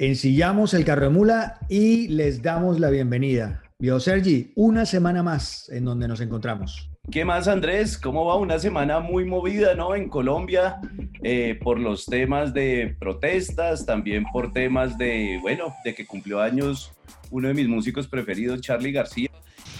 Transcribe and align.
Ensillamos 0.00 0.74
el 0.74 0.84
carro 0.84 1.06
de 1.06 1.08
mula 1.08 1.58
y 1.68 2.06
les 2.06 2.40
damos 2.40 2.78
la 2.78 2.88
bienvenida. 2.88 3.62
Bio 3.80 3.98
Sergi, 3.98 4.52
una 4.54 4.86
semana 4.86 5.24
más 5.24 5.68
en 5.70 5.84
donde 5.84 6.06
nos 6.06 6.20
encontramos. 6.20 6.88
¿Qué 7.10 7.24
más, 7.24 7.48
Andrés? 7.48 7.98
¿Cómo 7.98 8.24
va? 8.24 8.36
Una 8.36 8.60
semana 8.60 9.00
muy 9.00 9.24
movida, 9.24 9.74
¿no? 9.74 9.96
En 9.96 10.08
Colombia, 10.08 10.76
eh, 11.24 11.58
por 11.60 11.80
los 11.80 12.06
temas 12.06 12.54
de 12.54 12.94
protestas, 13.00 13.86
también 13.86 14.24
por 14.32 14.52
temas 14.52 14.96
de, 14.98 15.40
bueno, 15.42 15.74
de 15.84 15.96
que 15.96 16.06
cumplió 16.06 16.40
años 16.40 16.92
uno 17.30 17.48
de 17.48 17.54
mis 17.54 17.66
músicos 17.66 18.06
preferidos, 18.06 18.60
Charlie 18.60 18.92
García. 18.92 19.30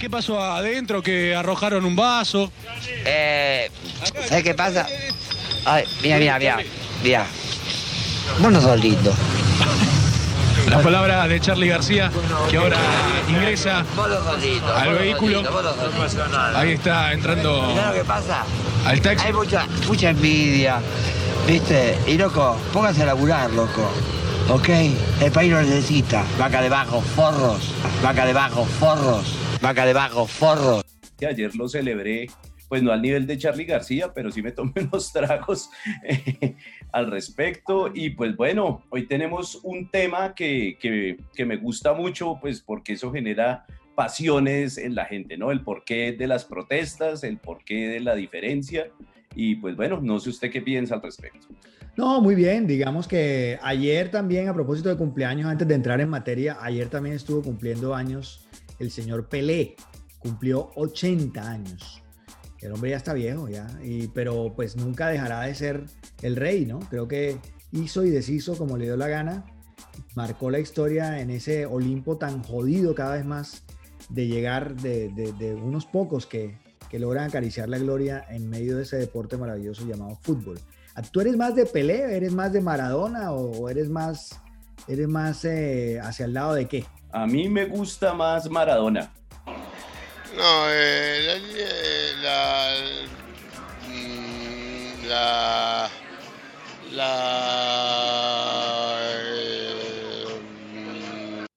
¿Qué 0.01 0.11
pasó 0.11 0.41
adentro? 0.41 1.01
¿Que 1.01 1.37
arrojaron 1.37 1.85
un 1.85 1.95
vaso? 1.95 2.51
Eh, 3.07 3.71
¿Sabes 4.27 4.43
qué 4.43 4.55
pasa? 4.55 4.85
Ay, 5.65 5.85
mira, 6.03 6.19
mira, 6.19 6.39
mira. 6.41 6.59
Mira. 7.05 7.27
Vos 8.41 8.51
no 8.51 8.61
sos 8.61 8.83
lindo. 8.83 9.13
Las 10.71 10.83
palabras 10.83 11.29
de 11.29 11.41
Charlie 11.41 11.69
García, 11.69 12.11
que 12.51 12.57
ahora 12.57 12.77
ingresa 13.29 13.85
al 14.77 14.95
vehículo. 14.95 15.43
Ahí 16.55 16.73
está 16.73 17.13
entrando 17.13 17.63
Mirá 17.69 17.89
lo 17.89 17.95
que 17.95 18.05
pasa. 18.05 18.45
al 18.87 19.01
taxi. 19.01 19.27
Hay 19.27 19.33
mucha, 19.33 19.67
mucha 19.87 20.11
envidia. 20.11 20.81
¿Viste? 21.47 21.97
Y 22.07 22.19
loco, 22.19 22.57
póngase 22.73 23.03
a 23.03 23.07
laburar, 23.07 23.51
loco. 23.51 23.91
¿Ok? 24.51 24.69
El 25.21 25.33
país 25.33 25.51
lo 25.51 25.61
necesita. 25.63 26.25
Vaca 26.39 26.61
de 26.61 26.69
bajo, 26.69 27.01
forros. 27.01 27.73
Vaca 28.03 28.27
de 28.27 28.33
bajo, 28.33 28.65
forros. 28.65 29.35
Vaca 29.61 29.87
de 29.87 29.93
bajo, 29.93 30.27
forros. 30.27 30.83
que 31.19 31.27
ayer 31.27 31.55
lo 31.57 31.69
celebré, 31.69 32.31
pues 32.69 32.83
no 32.83 32.93
al 32.93 33.03
nivel 33.03 33.27
de 33.27 33.39
Charlie 33.39 33.65
García, 33.65 34.13
pero 34.13 34.31
sí 34.31 34.43
me 34.43 34.53
tomé 34.53 34.73
unos 34.93 35.13
tragos 35.13 35.71
eh, 36.05 36.57
al 36.93 37.11
respecto. 37.11 37.91
Y 37.93 38.11
pues 38.11 38.37
bueno, 38.37 38.85
hoy 38.91 39.07
tenemos 39.07 39.61
un 39.63 39.91
tema 39.91 40.35
que, 40.35 40.77
que, 40.81 41.19
que 41.35 41.45
me 41.45 41.57
gusta 41.57 41.95
mucho, 41.95 42.39
pues 42.41 42.61
porque 42.61 42.95
eso 42.95 43.13
genera 43.13 43.67
pasiones 43.95 44.79
en 44.79 44.95
la 44.95 45.07
gente, 45.07 45.37
¿no? 45.37 45.51
El 45.51 45.63
porqué 45.63 46.13
de 46.13 46.29
las 46.29 46.45
protestas, 46.45 47.25
el 47.25 47.39
porqué 47.39 47.89
de 47.89 48.01
la 48.01 48.15
diferencia. 48.15 48.91
Y 49.35 49.57
pues 49.57 49.77
bueno, 49.77 50.01
no 50.01 50.21
sé 50.21 50.31
usted 50.31 50.51
qué 50.51 50.63
piensa 50.63 50.95
al 50.95 51.03
respecto. 51.03 51.49
No, 51.97 52.21
muy 52.21 52.37
bien. 52.37 52.69
Digamos 52.69 53.09
que 53.09 53.59
ayer 53.61 54.09
también, 54.09 54.49
a 54.49 54.55
propósito 54.55 54.89
de 54.89 54.97
cumpleaños, 54.97 55.51
antes 55.51 55.67
de 55.67 55.75
entrar 55.75 56.01
en 56.01 56.09
materia, 56.09 56.59
ayer 56.61 56.89
también 56.89 57.17
estuvo 57.17 57.43
cumpliendo 57.43 57.93
años 57.93 58.47
el 58.79 58.93
señor 58.93 59.29
Pelé. 59.29 59.75
Cumplió 60.21 60.71
80 60.77 61.51
años. 61.51 62.03
El 62.61 62.73
hombre 62.73 62.91
ya 62.91 62.97
está 62.97 63.13
viejo, 63.13 63.49
ya. 63.49 63.67
Y, 63.83 64.09
pero 64.09 64.53
pues 64.57 64.77
nunca 64.77 65.09
dejará 65.09 65.43
de 65.43 65.55
ser 65.55 65.85
el 66.23 66.37
rey, 66.37 66.67
¿no? 66.67 66.81
Creo 66.91 67.07
que 67.09 67.39
hizo 67.73 68.05
y 68.05 68.11
deshizo 68.11 68.57
como 68.57 68.77
le 68.77 68.85
dio 68.87 68.97
la 68.97 69.09
gana. 69.09 69.45
Marcó 70.15 70.51
la 70.51 70.59
historia 70.59 71.21
en 71.21 71.31
ese 71.31 71.67
Olimpo 71.67 72.17
tan 72.17 72.43
jodido 72.43 72.95
cada 72.95 73.15
vez 73.17 73.25
más 73.25 73.63
de 74.09 74.27
llegar 74.27 74.75
de, 74.77 75.09
de- 75.11 75.33
de 75.35 75.55
unos 75.55 75.87
pocos 75.87 76.27
que, 76.27 76.59
que 76.91 76.99
logran 76.99 77.29
acariciar 77.29 77.69
la 77.69 77.79
gloria 77.79 78.25
en 78.31 78.49
medio 78.49 78.77
de 78.77 78.83
ese 78.85 78.97
deporte 78.97 79.37
maravilloso 79.37 79.87
llamado 79.87 80.19
fútbol. 80.23 80.59
¿Tú 81.13 81.21
eres 81.21 81.37
más 81.37 81.55
de 81.55 81.65
Pelé, 81.67 82.17
eres 82.17 82.33
más 82.33 82.53
de 82.53 82.61
Maradona 82.61 83.31
o 83.33 83.69
eres 83.69 83.89
más, 83.89 84.41
eres 84.89 85.07
más 85.07 85.45
eh, 85.45 86.01
hacia 86.03 86.25
el 86.25 86.33
lado 86.35 86.55
de 86.55 86.67
qué? 86.67 86.85
A 87.13 87.25
mí 87.27 87.49
me 87.49 87.67
gusta 87.67 88.15
más 88.15 88.51
Maradona. 88.51 89.13
No, 90.37 90.71
eh, 90.71 91.37
eh, 91.57 92.08
la, 95.09 95.89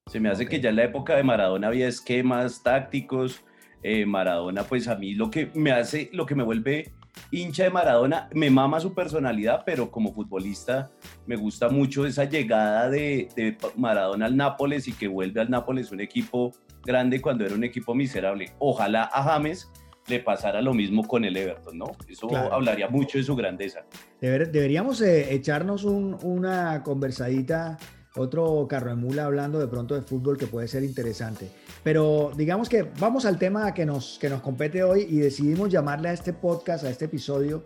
Se 0.07 0.19
me 0.19 0.29
hace 0.29 0.45
que 0.45 0.59
ya 0.59 0.69
en 0.69 0.75
la 0.75 0.83
época 0.83 1.15
de 1.15 1.23
Maradona 1.23 1.67
había 1.67 1.87
esquemas 1.87 2.63
tácticos. 2.63 3.43
eh, 3.83 4.05
Maradona, 4.05 4.63
pues 4.63 4.87
a 4.87 4.95
mí 4.95 5.15
lo 5.15 5.31
que 5.31 5.49
me 5.55 5.71
hace, 5.71 6.09
lo 6.13 6.25
que 6.25 6.35
me 6.35 6.43
vuelve 6.43 6.93
hincha 7.31 7.63
de 7.63 7.69
Maradona, 7.69 8.29
me 8.33 8.49
mama 8.49 8.79
su 8.79 8.93
personalidad, 8.93 9.63
pero 9.65 9.89
como 9.89 10.13
futbolista 10.13 10.91
me 11.25 11.35
gusta 11.35 11.69
mucho 11.69 12.05
esa 12.05 12.25
llegada 12.25 12.89
de, 12.89 13.29
de 13.35 13.57
Maradona 13.75 14.27
al 14.27 14.37
Nápoles 14.37 14.87
y 14.87 14.93
que 14.93 15.07
vuelve 15.07 15.41
al 15.41 15.49
Nápoles 15.49 15.91
un 15.91 16.01
equipo 16.01 16.51
grande 16.83 17.21
cuando 17.21 17.45
era 17.45 17.55
un 17.55 17.63
equipo 17.63 17.95
miserable. 17.95 18.53
Ojalá 18.59 19.09
a 19.11 19.23
James 19.23 19.71
le 20.07 20.19
pasara 20.19 20.61
lo 20.61 20.73
mismo 20.73 21.07
con 21.07 21.23
el 21.25 21.37
Everton, 21.37 21.77
¿no? 21.77 21.91
Eso 22.07 22.27
Claro. 22.27 22.53
hablaría 22.53 22.87
mucho 22.89 23.17
de 23.17 23.23
su 23.23 23.35
grandeza. 23.35 23.81
Deber- 24.21 24.51
deberíamos 24.51 25.01
eh, 25.01 25.33
echarnos 25.33 25.83
un- 25.83 26.17
una 26.23 26.81
conversadita, 26.83 27.77
otro 28.15 28.65
carro 28.67 28.89
de 28.89 28.95
mula 28.97 29.25
hablando 29.25 29.59
de 29.59 29.67
pronto 29.67 29.95
de 29.95 30.01
fútbol 30.01 30.37
que 30.37 30.47
puede 30.47 30.67
ser 30.67 30.83
interesante. 30.83 31.49
Pero 31.83 32.31
digamos 32.35 32.67
que 32.67 32.83
vamos 32.99 33.25
al 33.25 33.37
tema 33.39 33.73
que 33.73 33.85
nos, 33.85 34.17
que 34.19 34.29
nos 34.29 34.41
compete 34.41 34.83
hoy 34.83 35.05
y 35.09 35.17
decidimos 35.17 35.69
llamarle 35.69 36.09
a 36.09 36.13
este 36.13 36.33
podcast, 36.33 36.83
a 36.83 36.89
este 36.89 37.05
episodio, 37.05 37.63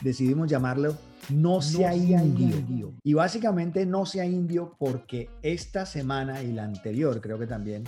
decidimos 0.00 0.48
llamarlo 0.48 0.96
No 1.28 1.60
sea 1.62 1.94
indio. 1.94 2.92
Y 3.04 3.14
básicamente 3.14 3.84
no 3.86 4.06
sea 4.06 4.24
indio 4.26 4.74
porque 4.78 5.28
esta 5.42 5.86
semana 5.86 6.42
y 6.42 6.52
la 6.52 6.64
anterior 6.64 7.20
creo 7.20 7.38
que 7.38 7.46
también 7.46 7.84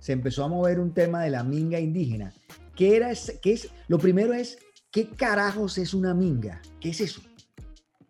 se 0.00 0.12
empezó 0.12 0.44
a 0.44 0.48
mover 0.48 0.78
un 0.80 0.92
tema 0.92 1.22
de 1.22 1.30
la 1.30 1.42
minga 1.44 1.78
indígena. 1.80 2.32
¿Qué 2.76 2.96
era 2.96 3.10
ese- 3.10 3.38
qué 3.40 3.52
es? 3.52 3.70
Lo 3.88 3.98
primero 3.98 4.32
es, 4.32 4.58
¿qué 4.90 5.08
carajos 5.08 5.78
es 5.78 5.94
una 5.94 6.14
minga? 6.14 6.60
¿Qué 6.80 6.90
es 6.90 7.00
eso? 7.00 7.20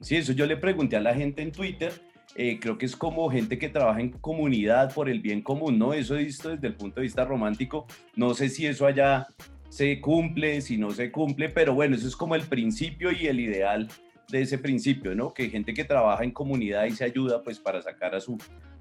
Sí, 0.01 0.17
eso 0.17 0.33
yo 0.33 0.47
le 0.47 0.57
pregunté 0.57 0.97
a 0.97 1.01
la 1.01 1.15
gente 1.15 1.43
en 1.43 1.53
Twitter. 1.53 1.93
eh, 2.37 2.59
creo 2.61 2.77
que 2.77 2.85
es 2.87 2.97
como 2.97 3.31
gente 3.31 3.59
que 3.61 3.69
trabaja 3.69 4.01
en 4.01 4.11
comunidad 4.11 4.93
por 4.93 5.09
el 5.09 5.21
bien 5.21 5.41
común, 5.41 5.79
¿no? 5.79 5.95
Eso 5.95 6.17
visto 6.17 6.49
desde 6.49 6.67
el 6.67 6.75
punto 6.75 6.97
de 6.97 7.03
vista 7.05 7.25
romántico. 7.25 7.87
No 8.17 8.35
sé 8.35 8.49
si 8.49 8.67
eso 8.67 8.87
allá 8.87 9.29
se 9.69 10.01
cumple, 10.01 10.61
si 10.61 10.77
no 10.77 10.91
se 10.91 11.13
cumple, 11.13 11.49
pero 11.49 11.75
bueno, 11.75 11.95
eso 11.95 12.09
es 12.09 12.17
como 12.17 12.35
el 12.35 12.43
principio 12.43 13.13
y 13.13 13.29
el 13.29 13.39
ideal 13.39 13.87
de 14.33 14.43
ese 14.43 14.59
principio, 14.59 15.15
¿no? 15.15 15.33
Que 15.33 15.49
gente 15.49 15.75
que 15.75 15.85
trabaja 15.85 16.25
en 16.25 16.33
comunidad 16.33 16.87
y 16.87 16.91
se 16.91 17.05
ayuda, 17.05 17.41
pues, 17.45 17.61
para 17.61 17.81
sacar 17.83 18.17
a 18.17 18.21
su, 18.21 18.37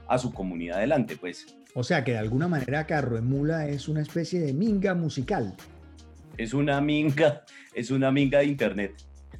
a 0.07 0.17
su 0.17 0.33
comunidad 0.33 0.77
adelante, 0.79 1.15
pues. 1.15 1.45
O 1.75 1.83
sea 1.83 2.03
que 2.03 2.13
de 2.13 2.17
alguna 2.17 2.47
manera 2.47 2.87
Carro 2.87 3.17
de 3.17 3.21
Mula 3.21 3.67
es 3.67 3.87
una 3.87 4.01
especie 4.01 4.39
de 4.39 4.51
minga 4.53 4.95
musical. 4.95 5.53
Es 6.37 6.53
una 6.53 6.81
minga, 6.81 7.43
es 7.73 7.91
una 7.91 8.11
minga 8.11 8.39
de 8.39 8.45
internet. 8.45 8.93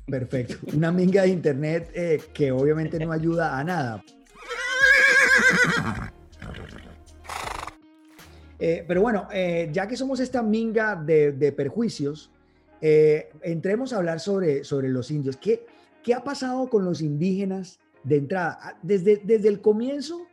Perfecto. 0.05 0.55
Una 0.75 0.91
minga 0.91 1.23
de 1.23 1.29
internet 1.29 1.89
eh, 1.93 2.21
que 2.33 2.51
obviamente 2.51 2.99
no 2.99 3.11
ayuda 3.11 3.57
a 3.57 3.63
nada. 3.63 4.03
Eh, 8.59 8.85
pero 8.87 9.01
bueno, 9.01 9.27
eh, 9.33 9.69
ya 9.71 9.87
que 9.87 9.97
somos 9.97 10.19
esta 10.19 10.41
minga 10.43 10.95
de, 10.95 11.31
de 11.31 11.51
perjuicios, 11.51 12.31
entremos 12.81 13.93
a 13.93 13.97
hablar 13.97 14.19
sobre, 14.19 14.65
sobre 14.65 14.89
los 14.89 15.09
indios. 15.09 15.37
¿Qué, 15.37 15.65
¿Qué 16.03 16.13
ha 16.13 16.23
pasado 16.23 16.69
con 16.69 16.83
los 16.83 17.01
indígenas 17.01 17.79
de 18.03 18.17
entrada? 18.17 18.59
Ah, 18.61 18.77
Desde, 18.81 19.21
desde 19.23 19.47
el 19.47 19.61
comienzo 19.61 20.27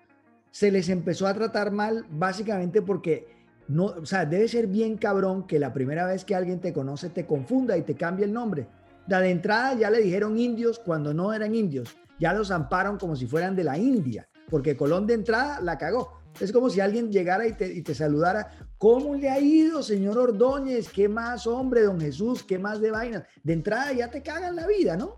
se 0.51 0.73
les 0.73 0.89
empezó 0.89 1.29
a 1.29 1.35
tratar 1.35 1.71
mal 1.71 2.07
básicamente 2.11 2.83
porque 2.83 3.29
no, 3.71 3.87
o 3.87 4.07
sea, 4.07 4.27
debe 4.27 4.49
ser 4.49 4.67
bien 4.67 4.97
cabrón 4.97 5.47
que 5.47 5.61
la 5.61 5.73
primera 5.73 6.05
vez 6.05 6.25
que 6.25 6.35
alguien 6.35 6.61
te 6.61 6.73
conoce 6.73 7.09
te 7.09 7.25
confunda 7.25 7.77
y 7.77 7.83
te 7.83 7.95
cambie 7.95 8.25
el 8.25 8.33
nombre. 8.33 8.67
Da 9.07 9.21
de 9.21 9.31
entrada 9.31 9.75
ya 9.75 9.91
le 9.91 10.01
dijeron 10.01 10.37
indios 10.37 10.81
cuando 10.81 11.15
no 11.15 11.33
eran 11.33 11.55
indios. 11.55 11.97
Ya 12.19 12.35
los 12.35 12.51
amparon 12.51 12.99
como 12.99 13.15
si 13.15 13.27
fueran 13.27 13.55
de 13.55 13.65
la 13.65 13.79
India, 13.79 14.29
porque 14.49 14.77
Colón 14.77 15.07
de 15.07 15.15
entrada 15.15 15.61
la 15.61 15.79
cagó. 15.79 16.21
Es 16.41 16.53
como 16.53 16.69
si 16.69 16.81
alguien 16.81 17.13
llegara 17.13 17.47
y 17.47 17.53
te, 17.53 17.73
y 17.73 17.83
te 17.83 17.95
saludara. 17.95 18.51
¿Cómo 18.77 19.15
le 19.15 19.31
ha 19.31 19.39
ido, 19.39 19.83
señor 19.83 20.19
Ordóñez? 20.19 20.89
¿Qué 20.89 21.09
más, 21.09 21.47
hombre, 21.47 21.83
don 21.83 22.01
Jesús? 22.01 22.43
¿Qué 22.43 22.59
más 22.59 22.81
de 22.81 22.91
vainas? 22.91 23.23
De 23.43 23.53
entrada 23.53 23.93
ya 23.93 24.11
te 24.11 24.23
cagan 24.23 24.57
la 24.57 24.67
vida, 24.67 24.97
¿no? 24.97 25.17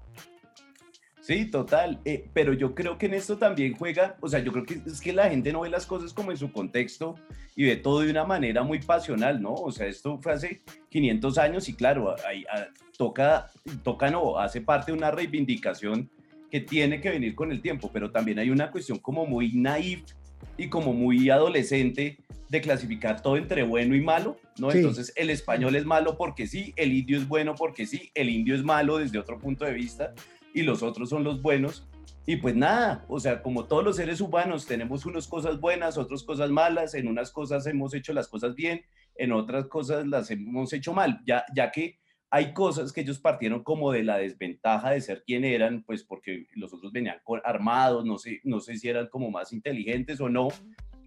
Sí, 1.22 1.46
total. 1.46 2.00
eh, 2.04 2.28
pero 2.34 2.52
yo 2.52 2.74
creo 2.74 2.98
que 2.98 3.06
en 3.06 3.14
esto 3.14 3.38
también 3.38 3.74
juega, 3.76 4.16
o 4.20 4.28
sea, 4.28 4.40
yo 4.40 4.50
creo 4.52 4.66
que 4.66 4.82
es 4.84 5.00
que 5.00 5.12
la 5.12 5.30
gente 5.30 5.52
no 5.52 5.60
ve 5.60 5.70
las 5.70 5.86
cosas 5.86 6.12
como 6.12 6.32
en 6.32 6.36
su 6.36 6.50
contexto 6.50 7.14
y 7.54 7.64
ve 7.64 7.76
todo 7.76 8.00
de 8.00 8.10
una 8.10 8.24
manera 8.24 8.64
muy 8.64 8.80
pasional, 8.80 9.40
¿no? 9.40 9.54
O 9.54 9.70
sea, 9.70 9.86
esto 9.86 10.18
fue 10.18 10.32
hace 10.32 10.62
500 10.90 11.38
años 11.38 11.68
y 11.68 11.74
claro, 11.74 12.16
ahí, 12.26 12.44
ah, 12.52 12.66
toca, 12.98 13.50
toca 13.84 14.10
no, 14.10 14.36
hace 14.36 14.60
parte 14.60 14.90
de 14.90 14.98
una 14.98 15.12
reivindicación 15.12 16.10
que 16.50 16.60
tiene 16.60 17.00
que 17.00 17.10
venir 17.10 17.36
con 17.36 17.52
el 17.52 17.62
tiempo, 17.62 17.88
pero 17.92 18.10
también 18.10 18.40
hay 18.40 18.50
una 18.50 18.72
cuestión 18.72 18.98
como 18.98 19.24
muy 19.24 19.52
naif 19.52 20.02
y 20.58 20.68
como 20.68 20.92
muy 20.92 21.30
adolescente 21.30 22.18
de 22.48 22.60
clasificar 22.60 23.22
todo 23.22 23.36
entre 23.36 23.62
bueno 23.62 23.94
y 23.94 24.00
malo, 24.00 24.38
¿no? 24.58 24.72
Sí. 24.72 24.78
Entonces 24.78 25.12
el 25.14 25.30
español 25.30 25.76
es 25.76 25.86
malo 25.86 26.18
porque 26.18 26.48
sí, 26.48 26.74
el 26.74 26.92
indio 26.92 27.16
es 27.16 27.28
bueno 27.28 27.54
porque 27.54 27.86
sí, 27.86 28.10
el 28.14 28.28
indio 28.28 28.56
es 28.56 28.64
malo 28.64 28.98
desde 28.98 29.20
otro 29.20 29.38
punto 29.38 29.64
de 29.64 29.72
vista 29.72 30.12
y 30.54 30.62
los 30.62 30.82
otros 30.82 31.10
son 31.10 31.24
los 31.24 31.42
buenos. 31.42 31.88
Y 32.24 32.36
pues 32.36 32.54
nada, 32.54 33.04
o 33.08 33.18
sea, 33.18 33.42
como 33.42 33.64
todos 33.64 33.82
los 33.82 33.96
seres 33.96 34.20
humanos 34.20 34.66
tenemos 34.66 35.06
unas 35.06 35.26
cosas 35.26 35.60
buenas, 35.60 35.98
otras 35.98 36.22
cosas 36.22 36.50
malas, 36.50 36.94
en 36.94 37.08
unas 37.08 37.32
cosas 37.32 37.66
hemos 37.66 37.94
hecho 37.94 38.12
las 38.12 38.28
cosas 38.28 38.54
bien, 38.54 38.82
en 39.16 39.32
otras 39.32 39.66
cosas 39.66 40.06
las 40.06 40.30
hemos 40.30 40.72
hecho 40.72 40.92
mal, 40.92 41.20
ya, 41.26 41.44
ya 41.54 41.72
que 41.72 41.98
hay 42.30 42.54
cosas 42.54 42.92
que 42.92 43.02
ellos 43.02 43.18
partieron 43.18 43.62
como 43.62 43.92
de 43.92 44.04
la 44.04 44.18
desventaja 44.18 44.90
de 44.90 45.00
ser 45.00 45.22
quien 45.26 45.44
eran, 45.44 45.82
pues 45.82 46.04
porque 46.04 46.46
los 46.54 46.72
otros 46.72 46.92
venían 46.92 47.18
armados, 47.44 48.06
no 48.06 48.16
sé, 48.18 48.40
no 48.44 48.60
sé 48.60 48.76
si 48.76 48.88
eran 48.88 49.08
como 49.08 49.30
más 49.30 49.52
inteligentes 49.52 50.20
o 50.20 50.28
no, 50.28 50.48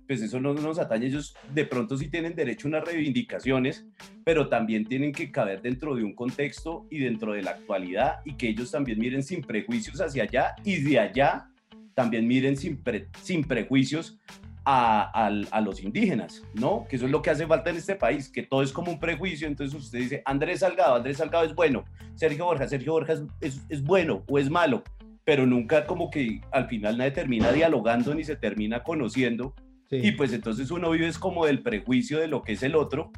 pues 0.08 0.22
eso 0.22 0.40
no 0.40 0.54
nos 0.54 0.80
atañe, 0.80 1.08
ellos 1.08 1.36
de 1.54 1.66
pronto 1.66 1.98
sí 1.98 2.10
tienen 2.10 2.36
derecho 2.36 2.68
a 2.68 2.70
unas 2.70 2.86
reivindicaciones, 2.86 3.86
pero 4.24 4.50
también 4.50 4.86
tienen 4.86 5.12
que 5.12 5.32
caber 5.32 5.62
dentro 5.62 5.96
de 5.96 6.04
un 6.04 6.14
contexto 6.14 6.86
y 6.90 7.00
dentro 7.00 7.34
de 7.34 7.42
la 7.42 7.52
actualidad 7.52 8.20
y 8.26 8.34
que 8.34 8.50
ellos 8.50 8.72
también 8.72 9.00
miren 9.00 9.24
sin 9.24 9.42
prejuicios 9.42 10.00
hacia 10.02 10.24
allá 10.24 10.56
y 10.64 10.82
de 10.82 11.00
allá 11.00 11.50
también 11.94 12.28
miren 12.28 12.58
sin, 12.58 12.82
sin 13.22 13.44
prejuicios 13.44 14.20
a, 14.66 15.30
a, 15.52 15.62
los 15.62 15.82
indígenas, 15.82 16.44
¿no? 16.56 16.86
Que 16.90 16.96
eso 16.96 17.06
es 17.06 17.12
lo 17.12 17.22
que 17.22 17.30
hace 17.30 17.46
falta 17.46 17.70
en 17.70 17.78
este 17.78 17.96
país, 17.96 18.30
que 18.30 18.44
todo 18.44 18.64
es 18.64 18.72
como 18.72 18.92
un 18.92 19.00
prejuicio. 19.00 19.48
Entonces 19.48 19.80
usted 19.80 20.00
dice, 20.00 20.22
Andrés 20.26 20.62
Salgado, 20.62 20.96
Andrés 20.96 21.18
Salgado 21.18 21.46
es 21.46 21.54
bueno, 21.54 21.86
Sergio 22.16 22.46
Borja, 22.46 22.68
Sergio 22.68 22.94
Borja 22.94 23.14
es, 23.42 23.62
es, 23.70 23.84
bueno 23.84 24.24
o 24.28 24.40
es 24.40 24.50
malo, 24.50 24.84
pero 25.24 25.46
nunca 25.46 25.86
como 25.86 26.10
que 26.10 26.42
al 26.52 26.68
final 26.68 26.98
nadie 26.98 27.12
termina 27.12 27.52
dialogando 27.52 28.16
ni 28.16 28.24
se 28.24 28.36
termina 28.36 28.84
conociendo. 28.84 29.54
Y 29.92 30.12
pues 30.14 30.34
entonces 30.34 30.72
uno 30.72 30.90
vive 30.90 31.08
es 31.08 31.20
como 31.20 31.46
del 31.46 31.62
prejuicio 31.62 32.20
de 32.20 32.28
lo 32.28 32.42
que 32.42 32.54
es 32.54 32.64
el 32.64 32.76
otro 32.76 33.12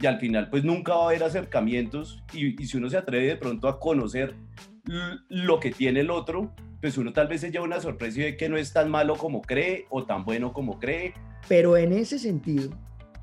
y 0.00 0.06
al 0.06 0.18
final 0.18 0.48
pues 0.48 0.64
nunca 0.64 0.94
va 0.94 1.04
a 1.04 1.06
haber 1.06 1.24
acercamientos 1.24 2.22
y, 2.32 2.60
y 2.60 2.66
si 2.66 2.76
uno 2.76 2.88
se 2.88 2.96
atreve 2.96 3.26
de 3.26 3.36
pronto 3.36 3.68
a 3.68 3.80
conocer 3.80 4.34
lo 5.28 5.60
que 5.60 5.70
tiene 5.70 6.00
el 6.00 6.10
otro, 6.10 6.54
pues 6.80 6.98
uno 6.98 7.12
tal 7.12 7.28
vez 7.28 7.40
se 7.40 7.50
lleva 7.50 7.64
una 7.64 7.80
sorpresa 7.80 8.20
y 8.20 8.22
ve 8.22 8.36
que 8.36 8.48
no 8.48 8.56
es 8.56 8.72
tan 8.72 8.90
malo 8.90 9.16
como 9.16 9.40
cree 9.40 9.86
o 9.90 10.04
tan 10.04 10.24
bueno 10.24 10.52
como 10.52 10.78
cree. 10.78 11.14
Pero 11.48 11.76
en 11.76 11.92
ese 11.92 12.18
sentido, 12.18 12.70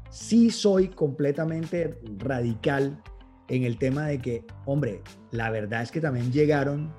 sí 0.09 0.49
soy 0.49 0.87
completamente 0.87 1.99
radical 2.17 3.01
en 3.47 3.63
el 3.63 3.77
tema 3.77 4.07
de 4.07 4.19
que, 4.19 4.45
hombre, 4.65 5.01
la 5.31 5.49
verdad 5.49 5.83
es 5.83 5.91
que 5.91 6.01
también 6.01 6.31
llegaron 6.31 6.94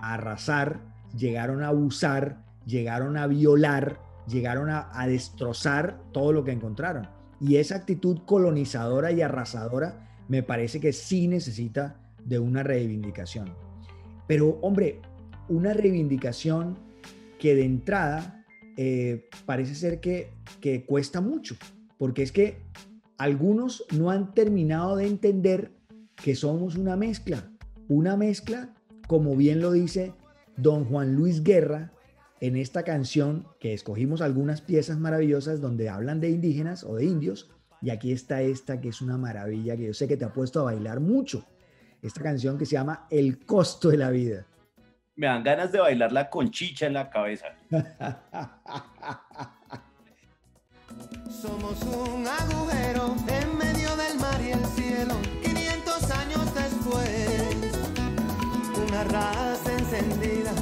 a 0.00 0.14
arrasar, 0.14 0.80
llegaron 1.16 1.62
a 1.62 1.68
abusar, 1.68 2.42
llegaron 2.64 3.16
a 3.16 3.26
violar, 3.26 4.00
llegaron 4.26 4.70
a, 4.70 5.06
destrozar 5.06 6.00
todo 6.12 6.32
lo 6.32 6.44
que 6.44 6.52
encontraron. 6.52 7.08
Y 7.40 7.56
esa 7.56 7.76
actitud 7.76 8.18
colonizadora 8.26 9.12
y 9.12 9.22
arrasadora 9.22 10.08
me 10.28 10.42
parece 10.42 10.80
que 10.80 10.92
sí 10.92 11.28
necesita 11.28 12.00
de 12.24 12.38
una 12.38 12.62
reivindicación. 12.62 13.54
Pero, 14.26 14.58
hombre, 14.62 15.00
una 15.48 15.72
reivindicación 15.72 16.78
que 17.38 17.54
de 17.54 17.64
entrada 17.64 18.44
eh, 18.76 19.28
parece 19.44 19.74
ser 19.74 20.00
que, 20.00 20.32
que 20.60 20.84
cuesta 20.84 21.20
mucho, 21.20 21.56
porque 21.98 22.22
es 22.22 22.32
que 22.32 22.62
algunos 23.18 23.84
no 23.96 24.10
han 24.10 24.34
terminado 24.34 24.96
de 24.96 25.06
entender 25.06 25.72
que 26.16 26.34
somos 26.34 26.76
una 26.76 26.96
mezcla, 26.96 27.50
una 27.88 28.16
mezcla, 28.16 28.74
como 29.06 29.36
bien 29.36 29.60
lo 29.60 29.70
dice 29.72 30.12
don 30.56 30.84
Juan 30.86 31.14
Luis 31.14 31.42
Guerra 31.42 31.92
en 32.40 32.56
esta 32.56 32.82
canción, 32.82 33.46
que 33.60 33.72
escogimos 33.72 34.20
algunas 34.20 34.60
piezas 34.60 34.98
maravillosas 34.98 35.60
donde 35.60 35.88
hablan 35.88 36.20
de 36.20 36.30
indígenas 36.30 36.84
o 36.84 36.96
de 36.96 37.04
indios, 37.04 37.50
y 37.82 37.90
aquí 37.90 38.12
está 38.12 38.42
esta 38.42 38.80
que 38.80 38.88
es 38.88 39.00
una 39.00 39.16
maravilla, 39.16 39.76
que 39.76 39.86
yo 39.86 39.94
sé 39.94 40.08
que 40.08 40.16
te 40.16 40.24
ha 40.24 40.32
puesto 40.32 40.60
a 40.60 40.64
bailar 40.64 41.00
mucho, 41.00 41.44
esta 42.02 42.22
canción 42.22 42.58
que 42.58 42.66
se 42.66 42.72
llama 42.72 43.06
El 43.10 43.44
costo 43.44 43.88
de 43.88 43.96
la 43.96 44.10
vida 44.10 44.46
me 45.16 45.26
dan 45.26 45.42
ganas 45.42 45.72
de 45.72 45.80
bailar 45.80 46.12
la 46.12 46.28
conchicha 46.28 46.86
en 46.86 46.92
la 46.92 47.08
cabeza. 47.08 47.46
Somos 51.30 51.82
un 51.82 52.26
agujero 52.26 53.16
en 53.28 53.56
medio 53.56 53.96
del 53.96 54.18
mar 54.18 54.40
y 54.42 54.50
el 54.50 54.64
cielo, 54.66 55.14
500 55.42 56.10
años 56.10 56.54
después. 56.54 57.80
Una 58.88 59.04
raza 59.04 59.72
encendida, 59.72 60.52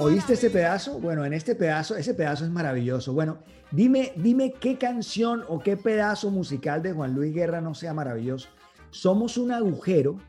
¿Oíste 0.00 0.34
ese 0.34 0.48
pedazo? 0.48 1.00
Bueno, 1.00 1.24
en 1.24 1.32
este 1.32 1.56
pedazo, 1.56 1.96
ese 1.96 2.14
pedazo 2.14 2.44
es 2.44 2.52
maravilloso. 2.52 3.12
Bueno, 3.12 3.38
dime, 3.72 4.12
dime 4.14 4.52
qué 4.52 4.78
canción 4.78 5.42
o 5.48 5.58
qué 5.58 5.76
pedazo 5.76 6.30
musical 6.30 6.84
de 6.84 6.92
Juan 6.92 7.16
Luis 7.16 7.34
Guerra 7.34 7.60
no 7.60 7.74
sea 7.74 7.92
maravilloso. 7.94 8.48
Somos 8.90 9.36
un 9.36 9.50
agujero 9.50 10.20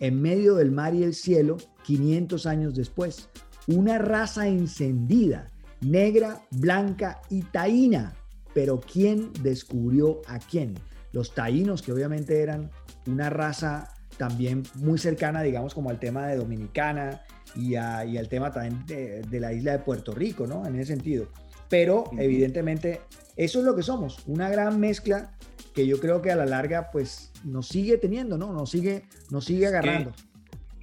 en 0.00 0.22
medio 0.22 0.54
del 0.54 0.70
mar 0.72 0.94
y 0.94 1.02
el 1.02 1.12
cielo 1.12 1.58
500 1.82 2.46
años 2.46 2.74
después. 2.74 3.28
Una 3.66 3.98
raza 3.98 4.48
encendida, 4.48 5.50
negra, 5.82 6.40
blanca 6.50 7.20
y 7.28 7.42
taína. 7.42 8.14
Pero 8.54 8.80
¿quién 8.80 9.30
descubrió 9.42 10.22
a 10.26 10.38
quién? 10.38 10.74
Los 11.12 11.34
taínos, 11.34 11.82
que 11.82 11.92
obviamente 11.92 12.40
eran 12.40 12.70
una 13.06 13.28
raza 13.28 13.92
también 14.16 14.62
muy 14.76 14.98
cercana, 14.98 15.42
digamos, 15.42 15.74
como 15.74 15.90
al 15.90 16.00
tema 16.00 16.26
de 16.26 16.36
Dominicana 16.36 17.20
y, 17.56 17.74
al 17.76 18.28
tema 18.28 18.52
también 18.52 18.84
de, 18.86 19.40
la 19.40 19.52
isla 19.52 19.72
de 19.72 19.78
Puerto 19.80 20.12
Rico, 20.12 20.46
¿no? 20.46 20.66
En 20.66 20.74
ese 20.76 20.94
sentido. 20.94 21.28
Pero 21.68 22.04
evidentemente 22.18 23.00
eso 23.36 23.58
es 23.58 23.64
lo 23.64 23.76
que 23.76 23.82
somos, 23.82 24.18
una 24.26 24.48
gran 24.48 24.80
mezcla 24.80 25.32
que 25.74 25.86
yo 25.86 26.00
creo 26.00 26.22
que 26.22 26.30
a 26.30 26.36
la 26.36 26.46
larga 26.46 26.90
pues 26.90 27.30
nos 27.44 27.68
sigue 27.68 27.98
teniendo, 27.98 28.38
¿no? 28.38 28.52
Nos 28.52 28.70
sigue, 28.70 29.04
nos 29.30 29.44
sigue 29.44 29.66
agarrando. 29.66 30.12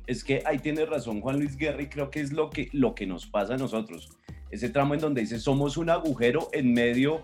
Es 0.08 0.24
que, 0.24 0.44
ahí 0.46 0.60
tiene 0.60 0.86
razón 0.86 1.20
Juan 1.20 1.40
Luis 1.40 1.58
Guerra 1.58 1.82
y 1.82 1.88
creo 1.88 2.12
que 2.12 2.22
es 2.22 2.32
lo 2.32 2.50
que, 2.50 2.70
lo 2.72 2.94
que 2.94 3.08
nos 3.08 3.26
pasa 3.26 3.56
a 3.56 3.58
nosotros. 3.58 4.10
Ese 4.52 4.70
tramo 4.70 4.94
en 4.94 5.00
donde 5.00 5.22
dice 5.22 5.40
somos 5.40 5.78
un 5.78 5.90
agujero 5.90 6.50
en 6.54 6.72
medio 6.74 7.24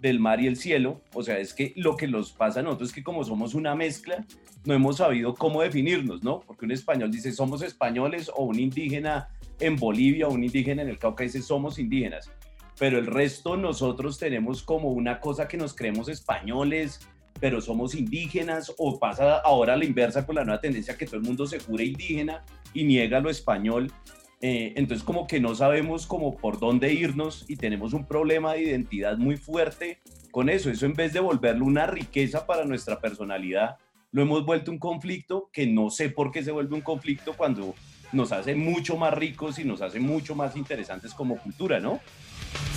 del 0.00 0.18
mar 0.18 0.40
y 0.40 0.46
el 0.46 0.56
cielo. 0.56 1.00
O 1.14 1.22
sea, 1.22 1.38
es 1.38 1.54
que 1.54 1.72
lo 1.76 1.96
que 1.96 2.08
nos 2.08 2.32
pasa 2.32 2.60
a 2.60 2.62
nosotros 2.62 2.90
es 2.90 2.94
que 2.94 3.02
como 3.02 3.24
somos 3.24 3.54
una 3.54 3.74
mezcla, 3.74 4.24
no 4.64 4.74
hemos 4.74 4.96
sabido 4.96 5.34
cómo 5.34 5.62
definirnos, 5.62 6.22
¿no? 6.22 6.40
Porque 6.40 6.64
un 6.64 6.72
español 6.72 7.10
dice 7.10 7.32
somos 7.32 7.62
españoles 7.62 8.30
o 8.34 8.44
un 8.44 8.58
indígena 8.58 9.28
en 9.58 9.76
Bolivia 9.76 10.28
o 10.28 10.32
un 10.32 10.44
indígena 10.44 10.82
en 10.82 10.88
el 10.88 10.98
Cauca 10.98 11.24
dice 11.24 11.42
somos 11.42 11.78
indígenas. 11.78 12.30
Pero 12.78 12.98
el 12.98 13.06
resto 13.06 13.56
nosotros 13.56 14.18
tenemos 14.18 14.62
como 14.62 14.90
una 14.90 15.20
cosa 15.20 15.46
que 15.46 15.58
nos 15.58 15.74
creemos 15.74 16.08
españoles, 16.08 17.00
pero 17.38 17.60
somos 17.60 17.94
indígenas 17.94 18.72
o 18.78 18.98
pasa 18.98 19.38
ahora 19.38 19.76
la 19.76 19.84
inversa 19.84 20.24
con 20.24 20.36
la 20.36 20.44
nueva 20.44 20.60
tendencia 20.60 20.96
que 20.96 21.06
todo 21.06 21.16
el 21.16 21.22
mundo 21.22 21.46
se 21.46 21.60
jure 21.60 21.84
indígena 21.84 22.44
y 22.72 22.84
niega 22.84 23.20
lo 23.20 23.30
español 23.30 23.92
eh, 24.42 24.72
entonces 24.76 25.04
como 25.04 25.26
que 25.26 25.38
no 25.38 25.54
sabemos 25.54 26.06
como 26.06 26.36
por 26.36 26.58
dónde 26.58 26.92
irnos 26.94 27.44
y 27.48 27.56
tenemos 27.56 27.92
un 27.92 28.06
problema 28.06 28.54
de 28.54 28.62
identidad 28.62 29.18
muy 29.18 29.36
fuerte 29.36 30.00
con 30.30 30.48
eso. 30.48 30.70
Eso 30.70 30.86
en 30.86 30.94
vez 30.94 31.12
de 31.12 31.20
volverlo 31.20 31.66
una 31.66 31.86
riqueza 31.86 32.46
para 32.46 32.64
nuestra 32.64 33.00
personalidad, 33.00 33.76
lo 34.12 34.22
hemos 34.22 34.46
vuelto 34.46 34.70
un 34.70 34.78
conflicto 34.78 35.50
que 35.52 35.66
no 35.66 35.90
sé 35.90 36.08
por 36.08 36.32
qué 36.32 36.42
se 36.42 36.52
vuelve 36.52 36.74
un 36.74 36.80
conflicto 36.80 37.34
cuando 37.36 37.74
nos 38.12 38.32
hace 38.32 38.54
mucho 38.54 38.96
más 38.96 39.12
ricos 39.14 39.58
y 39.58 39.64
nos 39.64 39.82
hace 39.82 40.00
mucho 40.00 40.34
más 40.34 40.56
interesantes 40.56 41.14
como 41.14 41.36
cultura, 41.36 41.78
¿no? 41.78 42.00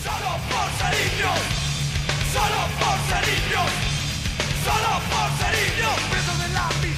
Solo 0.03 0.31
por 0.49 0.69
ser 0.77 0.93
indios, 1.01 1.39
solo 2.33 2.61
por 2.77 2.97
ser 3.07 3.23
indios, 3.33 3.71
solo 4.63 4.91
por 5.09 5.27
ser 5.39 5.53
indios. 5.69 6.13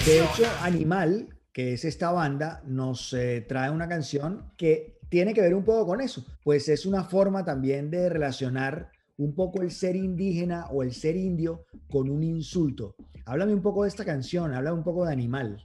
De 0.05 0.23
hecho, 0.23 0.51
Animal 0.61 1.34
que 1.55 1.71
es 1.71 1.85
esta 1.85 2.11
banda, 2.11 2.61
nos 2.65 3.13
eh, 3.13 3.39
trae 3.47 3.71
una 3.71 3.87
canción 3.87 4.51
que 4.57 4.99
tiene 5.07 5.33
que 5.33 5.39
ver 5.39 5.55
un 5.55 5.63
poco 5.63 5.87
con 5.87 6.01
eso, 6.01 6.25
pues 6.43 6.67
es 6.67 6.85
una 6.85 7.05
forma 7.05 7.45
también 7.45 7.89
de 7.89 8.09
relacionar 8.09 8.91
un 9.15 9.33
poco 9.33 9.61
el 9.61 9.71
ser 9.71 9.95
indígena 9.95 10.65
o 10.65 10.83
el 10.83 10.91
ser 10.91 11.15
indio 11.15 11.63
con 11.89 12.09
un 12.09 12.25
insulto. 12.25 12.97
Háblame 13.25 13.53
un 13.53 13.61
poco 13.61 13.83
de 13.83 13.87
esta 13.87 14.03
canción, 14.03 14.53
habla 14.53 14.73
un 14.73 14.83
poco 14.83 15.05
de 15.05 15.13
Animal. 15.13 15.63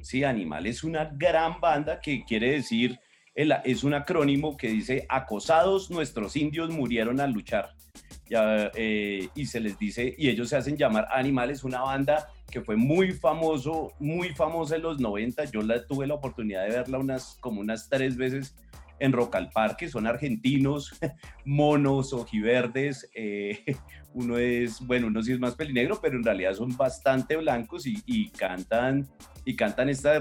Sí, 0.00 0.22
Animal 0.22 0.64
es 0.64 0.84
una 0.84 1.06
gran 1.06 1.60
banda 1.60 2.00
que 2.00 2.22
quiere 2.24 2.52
decir, 2.52 2.96
es 3.36 3.84
un 3.84 3.94
acrónimo 3.94 4.56
que 4.56 4.68
dice, 4.68 5.06
acosados 5.08 5.90
nuestros 5.90 6.36
indios 6.36 6.70
murieron 6.70 7.20
al 7.20 7.32
luchar. 7.32 7.74
Ya, 8.28 8.72
eh, 8.74 9.28
y 9.34 9.46
se 9.46 9.60
les 9.60 9.78
dice, 9.78 10.14
y 10.18 10.28
ellos 10.28 10.48
se 10.48 10.56
hacen 10.56 10.76
llamar 10.76 11.06
Animales, 11.12 11.62
una 11.62 11.82
banda 11.82 12.28
que 12.50 12.60
fue 12.60 12.76
muy 12.76 13.12
famoso, 13.12 13.92
muy 14.00 14.30
famosa 14.30 14.76
en 14.76 14.82
los 14.82 14.98
90. 14.98 15.44
Yo 15.44 15.62
la, 15.62 15.86
tuve 15.86 16.06
la 16.06 16.14
oportunidad 16.14 16.64
de 16.64 16.70
verla 16.70 16.98
unas, 16.98 17.36
como 17.40 17.60
unas 17.60 17.88
tres 17.88 18.16
veces 18.16 18.54
en 18.98 19.12
Rock 19.12 19.36
al 19.36 19.50
Parque. 19.50 19.88
Son 19.88 20.06
argentinos, 20.06 20.98
monos, 21.44 22.12
ojiverdes. 22.12 23.10
Eh, 23.14 23.62
uno 24.14 24.38
es, 24.38 24.80
bueno, 24.80 25.08
uno 25.08 25.22
sí 25.22 25.32
es 25.32 25.38
más 25.38 25.54
pelinegro, 25.54 26.00
pero 26.00 26.16
en 26.16 26.24
realidad 26.24 26.54
son 26.54 26.76
bastante 26.76 27.36
blancos 27.36 27.86
y, 27.86 28.30
cantan 28.30 29.06
y 29.44 29.54
cantan 29.54 29.88
esta, 29.88 30.16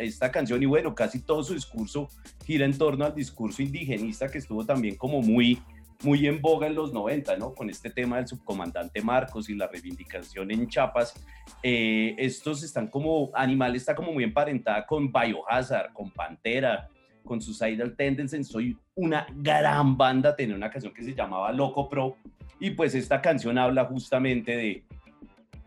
esta 0.00 0.30
canción 0.32 0.62
y 0.62 0.66
bueno, 0.66 0.94
casi 0.94 1.20
todo 1.20 1.42
su 1.44 1.54
discurso 1.54 2.08
gira 2.44 2.64
en 2.64 2.76
torno 2.76 3.04
al 3.04 3.14
discurso 3.14 3.62
indigenista 3.62 4.28
que 4.28 4.38
estuvo 4.38 4.66
también 4.66 4.96
como 4.96 5.22
muy 5.22 5.62
muy 6.02 6.26
en 6.26 6.40
boga 6.40 6.66
en 6.66 6.74
los 6.74 6.92
90, 6.92 7.36
¿no? 7.36 7.54
Con 7.54 7.70
este 7.70 7.90
tema 7.90 8.16
del 8.16 8.26
subcomandante 8.26 9.00
Marcos 9.02 9.48
y 9.48 9.54
la 9.54 9.66
reivindicación 9.66 10.50
en 10.50 10.68
Chiapas. 10.68 11.14
Eh, 11.62 12.14
estos 12.18 12.62
están 12.62 12.88
como, 12.88 13.30
Animal 13.34 13.76
está 13.76 13.94
como 13.94 14.12
muy 14.12 14.24
emparentada 14.24 14.84
con 14.86 15.10
Biohazard, 15.10 15.92
con 15.92 16.10
Pantera, 16.10 16.88
con 17.26 17.42
Suicidal 17.42 17.94
Tendencies, 17.94 18.48
soy 18.48 18.78
una 18.94 19.26
gran 19.36 19.98
banda, 19.98 20.34
tenía 20.34 20.56
una 20.56 20.70
canción 20.70 20.94
que 20.94 21.04
se 21.04 21.14
llamaba 21.14 21.52
Loco 21.52 21.90
Pro, 21.90 22.16
y 22.58 22.70
pues 22.70 22.94
esta 22.94 23.20
canción 23.20 23.58
habla 23.58 23.84
justamente 23.84 24.56
de, 24.56 24.82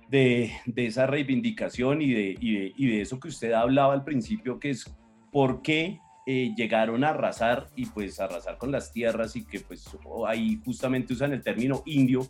de, 0.10 0.52
de 0.66 0.86
esa 0.88 1.06
reivindicación 1.06 2.02
y 2.02 2.12
de, 2.14 2.36
y, 2.40 2.54
de, 2.56 2.74
y 2.76 2.88
de 2.88 3.02
eso 3.02 3.20
que 3.20 3.28
usted 3.28 3.52
hablaba 3.52 3.94
al 3.94 4.04
principio, 4.04 4.60
que 4.60 4.72
es 4.72 4.92
por 5.32 5.62
qué 5.62 6.00
eh, 6.26 6.54
llegaron 6.56 7.04
a 7.04 7.10
arrasar 7.10 7.68
y 7.76 7.86
pues 7.86 8.20
arrasar 8.20 8.58
con 8.58 8.72
las 8.72 8.92
tierras 8.92 9.36
y 9.36 9.46
que 9.46 9.60
pues 9.60 9.86
ahí 10.28 10.60
justamente 10.66 11.14
usan 11.14 11.34
el 11.34 11.44
término 11.44 11.84
indio 11.86 12.28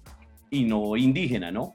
y 0.50 0.64
no 0.64 0.98
indígena, 0.98 1.52
¿no? 1.52 1.74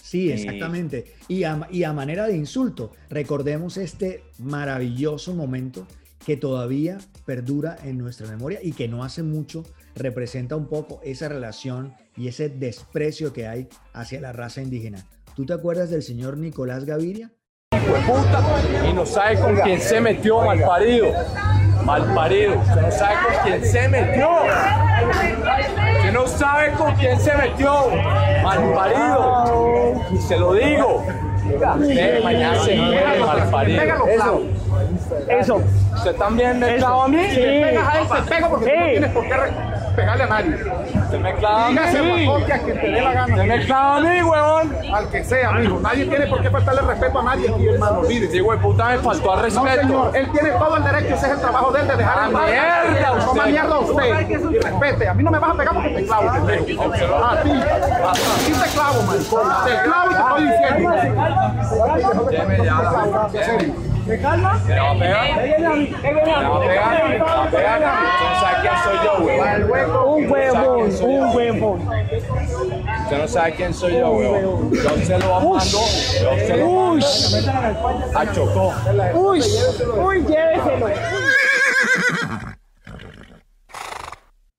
Sí, 0.00 0.30
Eh, 0.30 0.34
exactamente. 0.34 1.14
Y, 1.28 1.44
a, 1.44 1.68
y 1.70 1.84
a 1.84 1.92
manera 1.92 2.26
de 2.26 2.36
insulto, 2.36 2.92
recordemos 3.08 3.76
este 3.76 4.24
maravilloso 4.38 5.34
momento 5.34 5.86
que 6.24 6.36
todavía 6.36 6.98
perdura 7.24 7.76
en 7.84 7.98
nuestra 7.98 8.26
memoria 8.28 8.60
y 8.62 8.72
que 8.72 8.88
no 8.88 9.04
hace 9.04 9.22
mucho 9.22 9.64
representa 9.94 10.56
un 10.56 10.68
poco 10.68 11.00
esa 11.02 11.28
relación 11.28 11.94
y 12.16 12.28
ese 12.28 12.48
desprecio 12.48 13.32
que 13.32 13.46
hay 13.46 13.68
hacia 13.92 14.20
la 14.20 14.32
raza 14.32 14.62
indígena. 14.62 15.06
¿Tú 15.34 15.46
te 15.46 15.52
acuerdas 15.52 15.90
del 15.90 16.02
señor 16.02 16.36
Nicolás 16.36 16.84
Gaviria? 16.84 17.32
y 18.88 18.92
no 18.92 19.06
sabe 19.06 19.38
con 19.38 19.56
quién 19.56 19.80
se 19.80 20.00
metió, 20.00 20.42
mal 20.42 20.60
parido. 20.60 21.12
Mal 21.84 22.14
parido. 22.14 22.58
Usted 22.58 22.80
no 22.82 22.90
sabe 22.90 23.14
con 23.24 23.44
quién 23.44 23.64
se 23.64 23.88
metió. 23.88 24.28
Usted 25.96 26.12
no 26.12 26.26
sabe 26.26 26.72
con 26.72 26.94
quién 26.96 27.20
se 27.20 27.34
metió. 27.36 27.88
Mal 28.42 28.72
parido. 28.74 30.02
Y 30.12 30.18
se 30.18 30.36
lo 30.36 30.54
digo. 30.54 31.04
Usted 31.80 32.22
mañana 32.22 32.64
se 32.64 32.76
muere, 32.76 33.18
mal 33.20 33.50
parido. 33.50 33.82
Eso. 34.08 34.42
Eso. 35.28 35.62
¿Usted 35.94 36.14
también 36.16 36.58
me 36.58 36.76
clava 36.76 37.04
a 37.04 37.08
mí? 37.08 37.24
Sí. 37.30 37.36
pegas 37.40 37.88
a 37.88 37.98
él, 38.00 38.06
te 38.08 38.22
pego 38.34 38.48
porque 38.50 38.66
tú 38.66 38.72
no 38.78 38.84
Sí. 38.84 38.90
tienes 38.92 39.10
por 39.12 39.22
qué 39.24 39.34
pegarle 39.96 40.22
a 40.22 40.26
nadie. 40.28 40.54
Usted 41.02 41.18
me 41.18 41.34
clava 41.34 41.66
a 41.66 41.68
mí. 41.68 41.74
Dígase, 41.74 41.98
Sí. 42.02 42.28
a 42.52 42.58
quien 42.58 42.80
te 42.80 42.88
dé 42.90 43.02
la 43.02 43.12
gana. 43.12 43.34
Usted 43.34 43.46
me 43.48 43.64
clava 43.66 43.96
a 43.96 44.00
mí, 44.00 44.22
huevón. 44.22 44.76
Al 44.94 45.08
que 45.10 45.24
sea, 45.24 45.52
mijo. 45.52 45.80
Nadie 45.80 46.06
tiene 46.06 46.26
por 46.28 46.40
qué 46.42 46.50
faltarle 46.50 46.80
respeto 46.82 47.18
a 47.18 47.22
nadie 47.22 47.50
aquí, 47.52 47.68
hermano. 47.68 47.98
Olvídese. 48.00 48.32
Sí, 48.32 48.40
güey, 48.40 48.58
puta, 48.60 48.84
me 48.88 48.98
faltó 48.98 49.32
al 49.32 49.36
No, 49.38 49.42
respeto. 49.44 49.80
señor, 49.80 50.16
él 50.16 50.30
tiene 50.32 50.50
todo 50.52 50.76
el 50.76 50.84
derecho, 50.84 51.14
ese 51.14 51.26
es 51.26 51.32
el 51.32 51.40
trabajo 51.40 51.72
de 51.72 51.80
él, 51.80 51.88
de 51.88 51.96
dejar 51.96 52.18
Ah, 52.18 52.26
en 52.26 52.32
paz. 52.32 52.42
mierda, 52.46 53.10
No 53.26 53.34
más 53.34 53.46
mierda 53.48 53.74
a 53.74 53.78
usted. 53.80 54.28
Y 54.30 54.58
respete, 54.58 55.08
a 55.08 55.14
mí 55.14 55.22
no 55.24 55.30
me 55.30 55.38
vas 55.38 55.50
a 55.50 55.54
pegar 55.54 55.74
porque 55.74 55.88
te 55.90 56.04
clavo, 56.06 56.32
pendejo. 56.32 56.82
A 56.84 56.92
ti, 57.42 57.50
a, 57.50 58.12
ti 58.46 58.52
te 58.52 58.68
clavo, 58.70 59.02
maricón. 59.02 59.48
Te 59.66 59.82
clavo 59.82 60.10
y 60.10 60.14
te 60.14 60.20
estoy 60.20 60.44
diciendo. 60.46 60.90
Deme 62.30 62.64
ya. 62.64 63.89
¿Me 64.10 64.18
calma? 64.18 64.60
¿Me 64.66 64.74
va 64.74 64.90
a 64.90 64.98
pegar? 64.98 65.36
¿Me 66.02 66.12
va 66.12 66.40
a 66.40 66.48
va 66.48 66.56
a 66.56 67.50
pegar? 67.50 67.80
Sabe 68.40 68.56
quién 68.60 68.74
soy 68.82 68.98
yo, 69.04 69.12
güey. 69.22 69.38
Un 70.24 70.30
huevón, 70.32 70.90
un 71.04 71.36
huevón. 71.36 71.78
Usted 73.04 73.18
no 73.18 73.28
sabe 73.28 73.54
quién 73.54 73.72
soy 73.72 73.92
yo, 73.98 74.10
güey. 74.10 74.32
Yo 74.82 74.96
se 75.06 75.16
lo 75.16 75.40
mando. 75.40 75.78
Yo 76.22 76.36
se 76.44 76.56
lo 76.56 76.66
mando. 76.94 78.18
A 78.18 78.32
Chocó. 78.32 78.74
Uy, 79.14 79.40
uy, 80.04 80.24
lléveselo. 80.26 80.86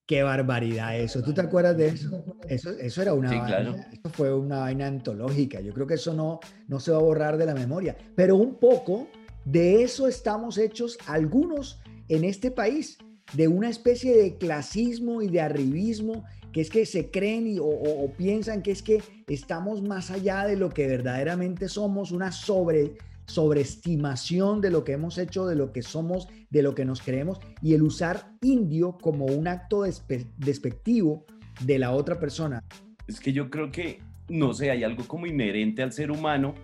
Qué 0.07 0.23
barbaridad 0.23 0.95
eso. 0.97 1.21
¿Tú 1.21 1.33
te 1.33 1.41
acuerdas 1.41 1.75
de 1.75 1.87
eso? 1.89 2.23
Eso, 2.47 2.69
eso 2.71 3.01
era 3.01 3.13
una 3.13 3.29
Sí, 3.29 3.37
vaina. 3.37 3.47
claro. 3.57 3.75
Eso 3.91 4.09
fue 4.13 4.33
una 4.33 4.59
vaina 4.59 4.87
antológica. 4.87 5.59
Yo 5.59 5.73
creo 5.73 5.87
que 5.87 5.93
eso 5.95 6.13
no, 6.13 6.39
no 6.69 6.79
se 6.79 6.91
va 6.91 6.97
a 6.97 7.01
borrar 7.01 7.37
de 7.37 7.45
la 7.45 7.53
memoria. 7.53 7.95
Pero 8.15 8.35
un 8.35 8.55
poco 8.55 9.07
de 9.45 9.83
eso 9.83 10.07
estamos 10.07 10.57
hechos 10.57 10.97
algunos 11.07 11.79
en 12.09 12.23
este 12.23 12.51
país, 12.51 12.97
de 13.33 13.47
una 13.47 13.69
especie 13.69 14.15
de 14.15 14.37
clasismo 14.37 15.21
y 15.21 15.29
de 15.29 15.41
arribismo, 15.41 16.25
que 16.51 16.61
es 16.61 16.69
que 16.69 16.85
se 16.85 17.09
creen 17.11 17.47
y, 17.47 17.59
o, 17.59 18.11
piensan 18.17 18.61
que 18.61 18.71
es 18.71 18.81
que 18.81 19.01
estamos 19.27 19.81
más 19.81 20.11
allá 20.11 20.45
de 20.45 20.57
lo 20.57 20.69
que 20.69 20.85
verdaderamente 20.87 21.69
somos, 21.69 22.11
una 22.11 22.31
sobre 22.31 22.97
sobreestimación 23.25 24.59
de 24.59 24.71
lo 24.71 24.83
que 24.83 24.91
hemos 24.93 25.17
hecho, 25.17 25.45
de 25.45 25.55
lo 25.55 25.71
que 25.71 25.81
somos, 25.81 26.27
de 26.49 26.61
lo 26.61 26.75
que 26.75 26.83
nos 26.83 27.01
creemos, 27.01 27.39
y 27.61 27.73
el 27.73 27.83
usar 27.83 28.33
indio 28.41 28.97
como 28.99 29.25
un 29.25 29.47
acto 29.47 29.85
despe- 29.85 30.27
despectivo 30.37 31.25
de 31.65 31.79
la 31.79 31.91
otra 31.91 32.19
persona. 32.19 32.61
Es 33.07 33.21
que 33.21 33.31
yo 33.31 33.49
creo 33.49 33.71
que, 33.71 33.99
no 34.27 34.53
sé, 34.53 34.71
hay 34.71 34.83
algo 34.83 35.07
como 35.07 35.25
inherente 35.27 35.81
al 35.81 35.93
ser 35.93 36.11
humano 36.11 36.55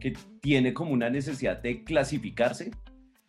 que 0.00 0.14
tiene 0.40 0.72
como 0.74 0.92
una 0.92 1.10
necesidad 1.10 1.60
de 1.62 1.84
clasificarse 1.84 2.70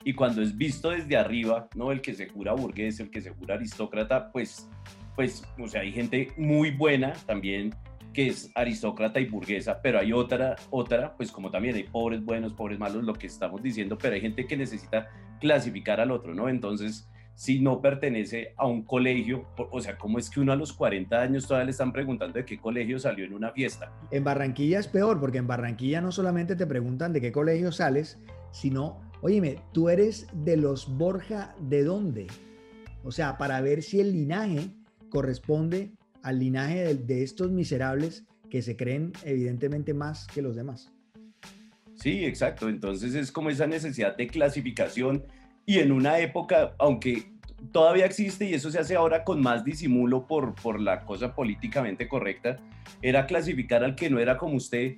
y 0.03 0.13
cuando 0.13 0.41
es 0.41 0.57
visto 0.57 0.91
desde 0.91 1.17
arriba, 1.17 1.67
¿no? 1.75 1.91
El 1.91 2.01
que 2.01 2.13
se 2.13 2.29
jura 2.29 2.53
burgués, 2.53 2.99
el 2.99 3.09
que 3.09 3.21
se 3.21 3.31
jura 3.31 3.55
aristócrata, 3.55 4.31
pues, 4.31 4.69
pues, 5.15 5.43
o 5.59 5.67
sea, 5.67 5.81
hay 5.81 5.91
gente 5.91 6.31
muy 6.37 6.71
buena 6.71 7.13
también 7.25 7.75
que 8.13 8.27
es 8.27 8.51
aristócrata 8.55 9.19
y 9.19 9.25
burguesa, 9.25 9.81
pero 9.81 9.99
hay 9.99 10.13
otra, 10.13 10.55
otra, 10.69 11.15
pues 11.15 11.31
como 11.31 11.51
también 11.51 11.75
hay 11.75 11.83
pobres 11.83 12.23
buenos, 12.23 12.53
pobres 12.53 12.79
malos, 12.79 13.03
lo 13.03 13.13
que 13.13 13.27
estamos 13.27 13.61
diciendo, 13.61 13.97
pero 13.97 14.15
hay 14.15 14.21
gente 14.21 14.47
que 14.47 14.57
necesita 14.57 15.09
clasificar 15.39 15.99
al 15.99 16.11
otro, 16.11 16.33
¿no? 16.33 16.49
Entonces, 16.49 17.08
si 17.39 17.61
no 17.61 17.81
pertenece 17.81 18.53
a 18.57 18.67
un 18.67 18.83
colegio, 18.83 19.47
o 19.71 19.79
sea, 19.79 19.97
¿cómo 19.97 20.19
es 20.19 20.29
que 20.29 20.41
uno 20.41 20.51
a 20.51 20.57
los 20.57 20.73
40 20.73 21.21
años 21.21 21.47
todavía 21.47 21.67
le 21.67 21.71
están 21.71 21.93
preguntando 21.93 22.37
de 22.37 22.43
qué 22.43 22.59
colegio 22.59 22.99
salió 22.99 23.23
en 23.23 23.33
una 23.33 23.53
fiesta? 23.53 23.93
En 24.11 24.25
Barranquilla 24.25 24.77
es 24.77 24.89
peor, 24.89 25.21
porque 25.21 25.37
en 25.37 25.47
Barranquilla 25.47 26.01
no 26.01 26.11
solamente 26.11 26.57
te 26.57 26.67
preguntan 26.67 27.13
de 27.13 27.21
qué 27.21 27.31
colegio 27.31 27.71
sales, 27.71 28.19
sino, 28.51 28.99
óyeme, 29.21 29.55
tú 29.71 29.87
eres 29.87 30.27
de 30.33 30.57
los 30.57 30.97
Borja, 30.97 31.55
¿de 31.61 31.85
dónde? 31.85 32.27
O 33.05 33.11
sea, 33.11 33.37
para 33.37 33.61
ver 33.61 33.83
si 33.83 34.01
el 34.01 34.11
linaje 34.11 34.71
corresponde 35.07 35.93
al 36.21 36.39
linaje 36.39 36.83
de, 36.83 36.95
de 36.95 37.23
estos 37.23 37.51
miserables 37.51 38.25
que 38.49 38.61
se 38.61 38.75
creen 38.75 39.13
evidentemente 39.23 39.93
más 39.93 40.27
que 40.27 40.41
los 40.41 40.57
demás. 40.57 40.91
Sí, 41.95 42.25
exacto. 42.25 42.67
Entonces 42.67 43.15
es 43.15 43.31
como 43.31 43.49
esa 43.49 43.65
necesidad 43.65 44.17
de 44.17 44.27
clasificación 44.27 45.23
y 45.69 45.77
en 45.77 45.91
una 45.91 46.17
época, 46.17 46.73
aunque 46.79 47.31
todavía 47.71 48.07
existe 48.07 48.43
y 48.49 48.55
eso 48.55 48.71
se 48.71 48.79
hace 48.79 48.95
ahora 48.95 49.23
con 49.23 49.39
más 49.39 49.63
disimulo 49.63 50.25
por, 50.25 50.55
por 50.55 50.81
la 50.81 51.05
cosa 51.05 51.35
políticamente 51.35 52.07
correcta, 52.07 52.57
era 53.03 53.27
clasificar 53.27 53.83
al 53.83 53.93
que 53.93 54.09
no 54.09 54.17
era 54.17 54.35
como 54.35 54.55
usted 54.55 54.95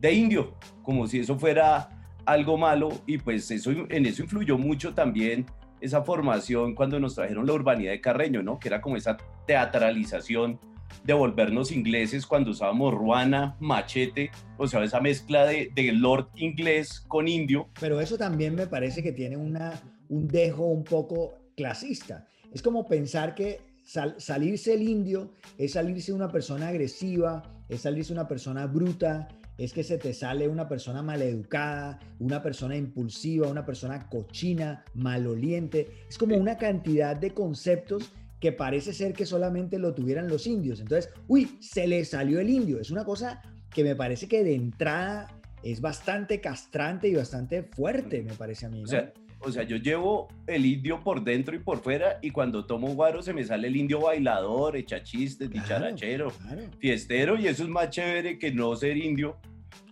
de 0.00 0.12
indio, 0.12 0.56
como 0.82 1.06
si 1.06 1.20
eso 1.20 1.38
fuera 1.38 1.88
algo 2.24 2.58
malo 2.58 2.88
y 3.06 3.18
pues 3.18 3.48
eso, 3.52 3.70
en 3.70 4.06
eso 4.06 4.24
influyó 4.24 4.58
mucho 4.58 4.92
también 4.92 5.46
esa 5.80 6.02
formación 6.02 6.74
cuando 6.74 6.98
nos 6.98 7.14
trajeron 7.14 7.46
la 7.46 7.52
urbanidad 7.52 7.92
de 7.92 8.00
Carreño, 8.00 8.42
¿no? 8.42 8.58
Que 8.58 8.70
era 8.70 8.80
como 8.80 8.96
esa 8.96 9.16
teatralización 9.46 10.58
de 11.04 11.12
volvernos 11.12 11.70
ingleses 11.70 12.26
cuando 12.26 12.50
usábamos 12.50 12.92
ruana, 12.92 13.56
machete, 13.60 14.32
o 14.56 14.66
sea, 14.66 14.82
esa 14.82 15.00
mezcla 15.00 15.46
de, 15.46 15.70
de 15.72 15.92
lord 15.92 16.28
inglés 16.34 17.04
con 17.06 17.28
indio. 17.28 17.68
Pero 17.78 18.00
eso 18.00 18.18
también 18.18 18.56
me 18.56 18.66
parece 18.66 19.00
que 19.00 19.12
tiene 19.12 19.36
una, 19.36 19.80
un 20.12 20.28
dejo 20.28 20.66
un 20.66 20.84
poco 20.84 21.38
clasista. 21.56 22.26
Es 22.52 22.60
como 22.60 22.86
pensar 22.86 23.34
que 23.34 23.60
sal- 23.84 24.14
salirse 24.18 24.74
el 24.74 24.82
indio 24.82 25.32
es 25.56 25.72
salirse 25.72 26.12
una 26.12 26.28
persona 26.30 26.68
agresiva, 26.68 27.42
es 27.68 27.80
salirse 27.80 28.12
una 28.12 28.28
persona 28.28 28.66
bruta, 28.66 29.28
es 29.56 29.72
que 29.72 29.82
se 29.82 29.96
te 29.96 30.12
sale 30.12 30.48
una 30.48 30.68
persona 30.68 31.02
maleducada, 31.02 31.98
una 32.18 32.42
persona 32.42 32.76
impulsiva, 32.76 33.48
una 33.48 33.64
persona 33.64 34.08
cochina, 34.10 34.84
maloliente. 34.94 35.88
Es 36.08 36.18
como 36.18 36.36
una 36.36 36.56
cantidad 36.58 37.16
de 37.16 37.32
conceptos 37.32 38.12
que 38.38 38.52
parece 38.52 38.92
ser 38.92 39.14
que 39.14 39.24
solamente 39.24 39.78
lo 39.78 39.94
tuvieran 39.94 40.28
los 40.28 40.46
indios. 40.46 40.80
Entonces, 40.80 41.10
uy, 41.28 41.56
se 41.60 41.86
le 41.86 42.04
salió 42.04 42.38
el 42.40 42.50
indio. 42.50 42.80
Es 42.80 42.90
una 42.90 43.04
cosa 43.04 43.40
que 43.70 43.82
me 43.84 43.94
parece 43.96 44.28
que 44.28 44.44
de 44.44 44.54
entrada 44.54 45.28
es 45.62 45.80
bastante 45.80 46.40
castrante 46.40 47.08
y 47.08 47.14
bastante 47.14 47.62
fuerte, 47.62 48.20
me 48.22 48.34
parece 48.34 48.66
a 48.66 48.68
mí. 48.68 48.80
¿no? 48.80 48.84
O 48.84 48.88
sea, 48.88 49.12
o 49.44 49.50
sea, 49.52 49.62
yo 49.64 49.76
llevo 49.76 50.28
el 50.46 50.64
indio 50.66 51.00
por 51.00 51.22
dentro 51.24 51.54
y 51.54 51.58
por 51.58 51.78
fuera 51.80 52.18
y 52.22 52.30
cuando 52.30 52.64
tomo 52.64 52.88
guaro 52.94 53.22
se 53.22 53.32
me 53.32 53.44
sale 53.44 53.68
el 53.68 53.76
indio 53.76 54.00
bailador, 54.00 54.76
echa 54.76 55.02
chistes, 55.02 55.48
Claro, 55.48 55.62
dicharachero, 55.62 56.30
claro. 56.30 56.62
fiestero 56.78 57.38
y 57.38 57.46
eso 57.48 57.62
es 57.64 57.68
más 57.68 57.90
chévere 57.90 58.38
que 58.38 58.52
no 58.52 58.74
ser 58.76 58.96
indio, 58.96 59.36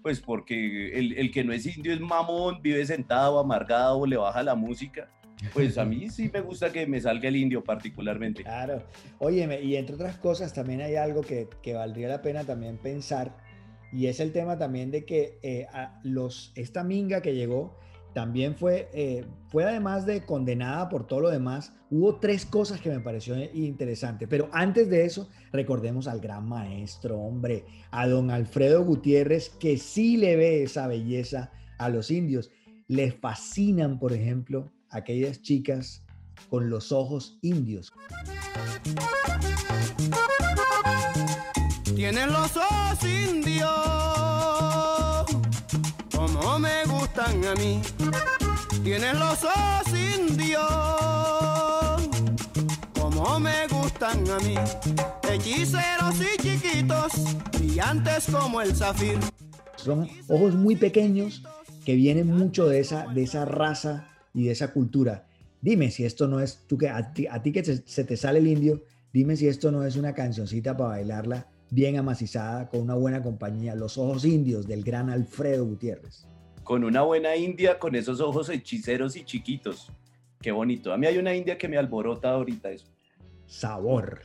pues 0.03 0.21
porque 0.21 0.99
el, 0.99 1.13
el 1.19 1.31
que 1.31 1.45
no 1.45 1.53
es 1.53 1.67
indio 1.67 1.93
es 1.93 2.01
mamón, 2.01 2.61
vive 2.63 2.85
sentado, 2.87 3.39
amargado, 3.39 4.07
le 4.07 4.17
baja 4.17 4.43
la 4.43 4.55
música. 4.55 5.09
Pues 5.53 5.79
a 5.79 5.85
mí 5.85 6.09
sí 6.11 6.31
me 6.33 6.41
gusta 6.41 6.71
que 6.71 6.87
me 6.87 7.01
salga 7.01 7.29
el 7.29 7.37
indio 7.37 7.65
particularmente. 7.65 8.43
Claro. 8.43 8.83
Óyeme, 9.19 9.61
y 9.63 9.77
entre 9.77 9.95
otras 9.95 10.17
cosas 10.17 10.53
también 10.53 10.81
hay 10.81 10.97
algo 10.97 11.23
que, 11.23 11.49
que 11.63 11.75
valdría 11.75 12.09
la 12.09 12.23
pena 12.23 12.45
también 12.45 12.77
pensar, 12.79 13.37
y 13.93 14.07
es 14.07 14.21
el 14.21 14.33
tema 14.33 14.59
también 14.59 14.91
de 14.91 15.05
que 15.05 15.39
eh, 15.43 15.67
a 15.73 15.99
los, 16.05 16.53
esta 16.55 16.85
minga 16.85 17.23
que 17.23 17.35
llegó 17.35 17.77
también 18.13 18.57
fue, 18.57 18.89
eh, 18.93 19.25
fue 19.49 19.65
además 19.65 20.07
de 20.07 20.25
condenada 20.25 20.89
por 20.89 21.07
todo 21.07 21.21
lo 21.21 21.31
demás, 21.31 21.73
hubo 21.91 22.17
tres 22.17 22.45
cosas 22.47 22.81
que 22.81 22.91
me 22.91 23.01
pareció 23.01 23.37
interesante, 23.53 24.27
pero 24.27 24.49
antes 24.53 24.89
de 24.89 25.05
eso, 25.05 25.29
recordemos 25.53 26.09
al 26.09 26.21
gran 26.21 26.49
maestro, 26.49 27.19
hombre, 27.19 27.65
a 27.91 28.07
don 28.07 28.31
Alfredo 28.31 28.85
Gutiérrez, 28.85 29.51
que 29.51 29.77
sí 29.79 30.17
le 30.17 30.37
ve 30.37 30.63
esa 30.63 30.87
belleza 30.87 31.53
a 31.79 31.89
los 31.89 32.11
indios. 32.11 32.51
Les 32.89 33.15
fascinan, 33.15 33.99
por 33.99 34.13
ejemplo, 34.13 34.73
aquellas 34.91 35.43
chicas 35.43 36.05
con 36.49 36.71
los 36.71 36.93
ojos 36.93 37.39
indios. 37.43 37.93
Tienes 41.95 42.27
los 42.29 42.57
ojos 42.57 43.05
indios, 43.05 43.90
gustan 47.21 47.45
a 47.45 47.55
mí. 47.55 47.81
Tienes 48.83 49.15
los 49.15 49.45
ojos 49.45 49.89
indios, 50.19 50.59
como 52.99 53.41
me 53.41 53.67
gustan 53.69 54.29
a 54.31 54.39
mí. 54.39 54.55
Hechiceros 55.31 56.17
y 56.21 56.43
chiquitos, 56.43 57.13
brillantes 57.53 58.27
como 58.31 58.61
el 58.63 58.75
zafir. 58.75 59.19
Son 59.77 60.09
ojos 60.29 60.55
muy 60.55 60.77
pequeños 60.77 61.43
que 61.85 61.95
vienen 61.95 62.27
mucho 62.27 62.67
de 62.67 62.81
esa, 62.81 63.07
de 63.09 63.23
esa 63.23 63.45
raza 63.45 64.09
y 64.33 64.45
de 64.45 64.53
esa 64.53 64.73
cultura. 64.73 65.27
Dime 65.61 65.91
si 65.91 66.05
esto 66.05 66.27
no 66.27 66.41
es, 66.41 66.61
tú 66.67 66.79
que 66.79 66.89
a 66.89 67.13
ti, 67.13 67.27
a 67.27 67.43
ti 67.43 67.53
que 67.53 67.65
se, 67.65 67.83
se 67.87 68.05
te 68.05 68.17
sale 68.17 68.39
el 68.39 68.49
indio, 68.49 68.83
dime 69.13 69.37
si 69.37 69.47
esto 69.47 69.71
no 69.71 69.85
es 69.85 69.97
una 69.97 70.15
cancioncita 70.15 70.77
para 70.77 70.91
bailarla 70.91 71.49
bien 71.71 71.99
amacizada, 71.99 72.69
con 72.69 72.81
una 72.81 72.95
buena 72.95 73.23
compañía, 73.23 73.75
Los 73.75 73.97
Ojos 73.97 74.25
Indios 74.25 74.67
del 74.67 74.83
gran 74.83 75.09
Alfredo 75.09 75.65
Gutiérrez. 75.65 76.27
Con 76.71 76.85
una 76.85 77.03
buena 77.03 77.35
india, 77.35 77.81
con 77.81 77.97
esos 77.97 78.21
ojos 78.21 78.49
hechiceros 78.49 79.17
y 79.17 79.25
chiquitos. 79.25 79.91
Qué 80.41 80.53
bonito. 80.53 80.93
A 80.93 80.97
mí 80.97 81.05
hay 81.09 81.19
una 81.19 81.35
india 81.35 81.59
que 81.59 81.67
me 81.67 81.77
alborota 81.77 82.31
ahorita 82.31 82.71
eso. 82.71 82.87
Sabor. 83.45 84.21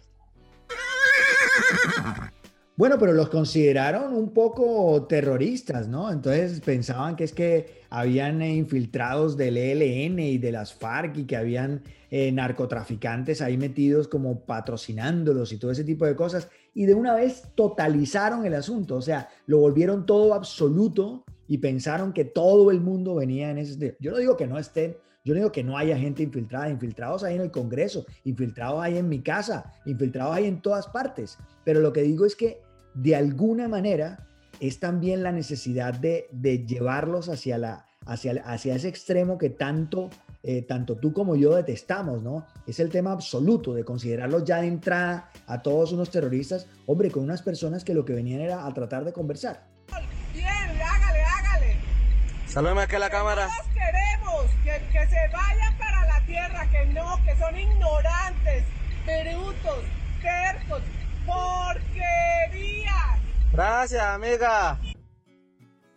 Bueno, 2.77 2.97
pero 2.99 3.13
los 3.13 3.29
consideraron 3.29 4.13
un 4.13 4.33
poco 4.33 5.05
terroristas, 5.07 5.87
¿no? 5.87 6.11
Entonces 6.11 6.59
pensaban 6.59 7.15
que 7.15 7.23
es 7.23 7.31
que 7.31 7.83
habían 7.89 8.41
infiltrados 8.41 9.37
del 9.37 9.55
ELN 9.55 10.19
y 10.19 10.37
de 10.37 10.51
las 10.51 10.73
FARC 10.73 11.19
y 11.19 11.23
que 11.23 11.37
habían 11.37 11.83
eh, 12.11 12.33
narcotraficantes 12.33 13.41
ahí 13.41 13.55
metidos 13.55 14.09
como 14.09 14.41
patrocinándolos 14.41 15.53
y 15.53 15.57
todo 15.57 15.71
ese 15.71 15.85
tipo 15.85 16.05
de 16.05 16.17
cosas. 16.17 16.49
Y 16.73 16.85
de 16.85 16.95
una 16.95 17.15
vez 17.15 17.43
totalizaron 17.55 18.45
el 18.45 18.55
asunto, 18.55 18.97
o 18.97 19.01
sea, 19.01 19.29
lo 19.47 19.59
volvieron 19.59 20.05
todo 20.05 20.33
absoluto 20.33 21.23
y 21.47 21.59
pensaron 21.59 22.13
que 22.13 22.25
todo 22.25 22.71
el 22.71 22.81
mundo 22.81 23.15
venía 23.15 23.51
en 23.51 23.57
ese... 23.57 23.97
Yo 23.99 24.11
no 24.11 24.17
digo 24.17 24.37
que 24.37 24.47
no 24.47 24.57
estén, 24.57 24.97
yo 25.23 25.33
no 25.33 25.39
digo 25.39 25.51
que 25.51 25.63
no 25.63 25.77
haya 25.77 25.97
gente 25.97 26.23
infiltrada, 26.23 26.69
infiltrados 26.69 27.23
ahí 27.23 27.35
en 27.35 27.41
el 27.41 27.51
Congreso, 27.51 28.05
infiltrados 28.23 28.81
ahí 28.81 28.97
en 28.97 29.09
mi 29.09 29.21
casa, 29.21 29.73
infiltrados 29.85 30.35
ahí 30.35 30.45
en 30.45 30.61
todas 30.61 30.87
partes, 30.87 31.37
pero 31.63 31.79
lo 31.79 31.91
que 31.91 32.03
digo 32.03 32.25
es 32.25 32.35
que 32.35 32.61
de 32.93 33.15
alguna 33.15 33.67
manera 33.67 34.27
es 34.59 34.79
también 34.79 35.23
la 35.23 35.31
necesidad 35.31 35.93
de, 35.93 36.27
de 36.31 36.65
llevarlos 36.65 37.27
hacia, 37.29 37.57
la, 37.57 37.85
hacia, 38.05 38.41
hacia 38.45 38.75
ese 38.75 38.87
extremo 38.87 39.37
que 39.37 39.49
tanto, 39.49 40.09
eh, 40.43 40.61
tanto 40.61 40.95
tú 40.95 41.11
como 41.11 41.35
yo 41.35 41.55
detestamos, 41.55 42.21
¿no? 42.21 42.45
Es 42.65 42.79
el 42.79 42.89
tema 42.89 43.11
absoluto 43.11 43.73
de 43.73 43.83
considerarlos 43.83 44.45
ya 44.45 44.61
de 44.61 44.67
entrada 44.67 45.29
a 45.47 45.61
todos 45.61 45.91
unos 45.91 46.09
terroristas, 46.09 46.67
hombre, 46.85 47.11
con 47.11 47.23
unas 47.23 47.41
personas 47.41 47.83
que 47.83 47.93
lo 47.93 48.05
que 48.05 48.13
venían 48.13 48.41
era 48.41 48.65
a 48.65 48.73
tratar 48.73 49.03
de 49.03 49.11
conversar. 49.11 49.74
Saludame 52.55 52.83
aquí 52.83 52.95
a 52.95 52.99
la 52.99 53.09
cámara. 53.09 53.49
Todos 53.49 53.73
queremos 53.73 54.45
que, 54.63 54.81
que 54.89 55.05
se 55.07 55.27
vayan 55.33 55.77
para 55.77 56.05
la 56.05 56.25
tierra, 56.25 56.71
que 56.71 56.85
no, 56.85 57.21
que 57.25 57.35
son 57.35 57.59
ignorantes, 57.59 58.63
brutos, 59.03 59.83
tercos, 60.21 60.81
porquerías. 61.25 63.19
Gracias, 63.51 64.01
amiga. 64.01 64.79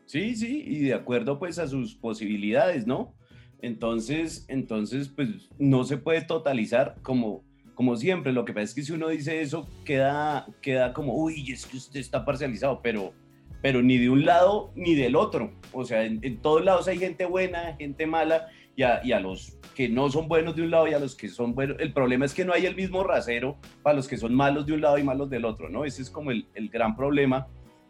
Sí, 0.05 0.35
sí, 0.35 0.65
y 0.67 0.81
de 0.81 0.95
acuerdo 0.95 1.38
pues 1.38 1.61
a 1.61 1.69
sus 1.69 1.95
posibilidades, 1.95 2.88
¿no? 2.88 3.15
Entonces, 3.62 4.45
entonces 4.49 5.09
pues 5.09 5.29
no 5.61 5.85
se 5.85 5.97
puede 5.97 6.23
totalizar 6.23 6.97
como, 7.03 7.45
como 7.77 7.95
siempre. 7.95 8.33
Lo 8.33 8.45
que 8.45 8.53
pasa 8.53 8.65
es 8.65 8.75
que 8.75 8.83
si 8.83 8.91
uno 8.91 9.07
dice 9.07 9.43
eso 9.43 9.69
queda, 9.85 10.49
queda 10.61 10.93
como, 10.93 11.15
uy, 11.15 11.53
es 11.53 11.67
que 11.67 11.77
usted 11.77 12.00
está 12.00 12.25
parcializado, 12.25 12.83
pero, 12.83 13.15
pero 13.62 13.83
ni 13.83 13.99
de 13.99 14.11
un 14.11 14.25
lado 14.25 14.71
ni 14.75 14.94
del 14.94 15.16
otro. 15.16 15.53
O 15.73 15.85
sea, 15.85 16.05
en, 16.05 16.21
en 16.23 16.40
todos 16.40 16.64
lados 16.64 16.88
hay 16.88 16.99
gente 16.99 17.25
buena, 17.27 17.75
gente 17.77 18.07
mala, 18.07 18.49
y 18.79 18.85
a, 18.85 19.01
y 19.05 19.11
a, 19.11 19.18
los 19.18 19.59
que 19.75 19.88
no 19.88 20.09
son 20.09 20.29
buenos 20.29 20.55
de 20.55 20.62
un 20.62 20.71
lado 20.71 20.87
y 20.87 20.94
a 20.94 21.01
los 21.01 21.16
que 21.16 21.29
son 21.29 21.53
buenos. 21.53 21.77
El 21.81 21.92
problema 21.92 22.25
es 22.25 22.33
que 22.33 22.44
no 22.44 22.53
hay 22.53 22.64
el 22.64 22.77
mismo 22.77 23.03
rasero 23.03 23.57
para 23.83 23.97
los 23.97 24.07
que 24.07 24.16
son 24.16 24.33
malos 24.33 24.66
de 24.66 24.73
un 24.73 24.81
lado 24.81 24.99
y 24.99 25.03
malos 25.03 25.29
del 25.29 25.44
otro, 25.44 25.68
¿no? 25.68 25.85
Ese 25.85 26.01
es 26.03 26.11
como 26.11 26.31
el, 26.31 26.47
el 26.55 26.68
gran 26.68 26.94
problema 26.94 27.49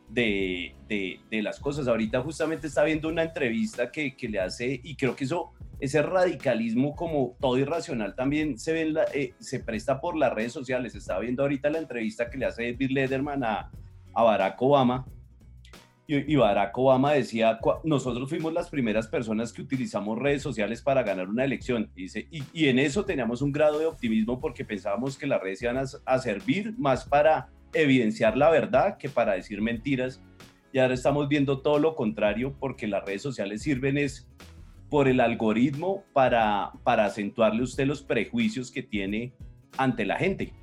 de, 0.08 0.74
de, 0.88 1.20
de, 1.30 1.42
las 1.42 1.60
cosas. 1.60 1.88
Ahorita 1.88 2.22
justamente 2.22 2.68
está 2.68 2.84
viendo 2.84 3.08
una 3.08 3.22
entrevista 3.22 3.92
que, 3.92 4.16
que, 4.16 4.30
le 4.30 4.40
hace, 4.40 4.80
y 4.82 4.96
creo 4.96 5.14
que 5.14 5.24
eso, 5.24 5.52
ese 5.78 6.00
radicalismo 6.00 6.96
como 6.96 7.36
todo 7.38 7.58
irracional 7.58 8.14
también 8.14 8.58
se, 8.58 8.72
ve 8.72 8.86
la, 8.86 9.04
eh, 9.12 9.34
se 9.38 9.60
presta 9.60 10.00
por 10.00 10.16
las 10.16 10.32
redes 10.32 10.54
sociales. 10.54 10.94
Estaba 10.94 11.20
viendo 11.20 11.42
ahorita 11.42 11.68
la 11.68 11.80
entrevista 11.80 12.30
que 12.30 12.38
le 12.38 12.46
hace 12.46 12.72
Bill 12.72 12.94
Lederman 12.94 13.44
a, 13.44 13.70
a 14.14 14.22
Barack 14.22 14.60
Obama. 14.62 15.06
Y, 16.10 16.36
Barack 16.36 16.78
Obama 16.78 17.12
decía, 17.12 17.60
nosotros 17.84 18.30
fuimos 18.30 18.54
las 18.54 18.70
primeras 18.70 19.06
personas 19.06 19.52
que 19.52 19.60
utilizamos 19.60 20.18
redes 20.18 20.40
sociales 20.40 20.80
para 20.80 21.02
ganar 21.02 21.28
una 21.28 21.44
elección. 21.44 21.90
Y, 21.94 22.04
dice, 22.04 22.26
y, 22.30 22.42
y 22.54 22.68
en 22.68 22.78
eso 22.78 23.04
teníamos 23.04 23.42
un 23.42 23.52
grado 23.52 23.78
de 23.78 23.84
optimismo 23.84 24.40
porque 24.40 24.64
pensábamos 24.64 25.18
que 25.18 25.26
las 25.26 25.38
redes 25.42 25.60
iban 25.60 25.76
a, 25.76 25.84
a 26.06 26.18
servir 26.18 26.74
más 26.78 27.04
para 27.04 27.50
evidenciar 27.74 28.38
la 28.38 28.48
verdad 28.48 28.96
que 28.96 29.10
para 29.10 29.34
decir 29.34 29.60
mentiras. 29.60 30.22
Y 30.72 30.78
ahora 30.78 30.94
estamos 30.94 31.28
viendo 31.28 31.60
todo 31.60 31.78
lo 31.78 31.94
contrario 31.94 32.56
porque 32.58 32.86
las 32.86 33.04
redes 33.04 33.20
sociales 33.20 33.60
sirven 33.60 33.98
es 33.98 34.26
por 34.88 35.08
el 35.08 35.20
algoritmo 35.20 36.04
para, 36.14 36.72
para 36.84 37.04
acentuarle 37.04 37.62
usted 37.62 37.86
los 37.86 38.02
prejuicios 38.02 38.70
que 38.70 38.82
tiene 38.82 39.34
ante 39.76 40.06
la 40.06 40.16
gente. 40.16 40.54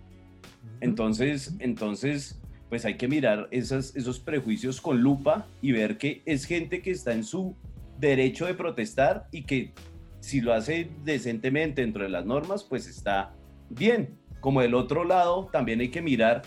Entonces, 0.82 1.56
entonces 1.60 2.42
pues 2.76 2.84
hay 2.84 2.96
que 2.96 3.08
mirar 3.08 3.48
esas, 3.52 3.96
esos 3.96 4.20
prejuicios 4.20 4.82
con 4.82 5.00
lupa 5.00 5.48
y 5.62 5.72
ver 5.72 5.98
que 5.98 6.22
es 6.26 6.44
gente 6.44 6.82
que 6.82 6.92
está 6.92 7.14
en 7.14 7.24
su 7.24 7.56
derecho 8.02 8.48
de 8.48 8.54
protestar 8.54 9.30
y 9.32 9.44
que 9.44 9.72
si 10.20 10.42
lo 10.42 10.52
hace 10.54 10.90
decentemente 11.06 11.80
dentro 11.80 12.04
de 12.04 12.10
las 12.10 12.26
normas, 12.26 12.66
pues 12.66 12.86
está 12.86 13.34
bien. 13.70 14.18
Como 14.42 14.60
del 14.60 14.76
otro 14.76 15.06
lado, 15.06 15.48
también 15.54 15.80
hay 15.80 15.88
que 15.88 16.02
mirar 16.02 16.42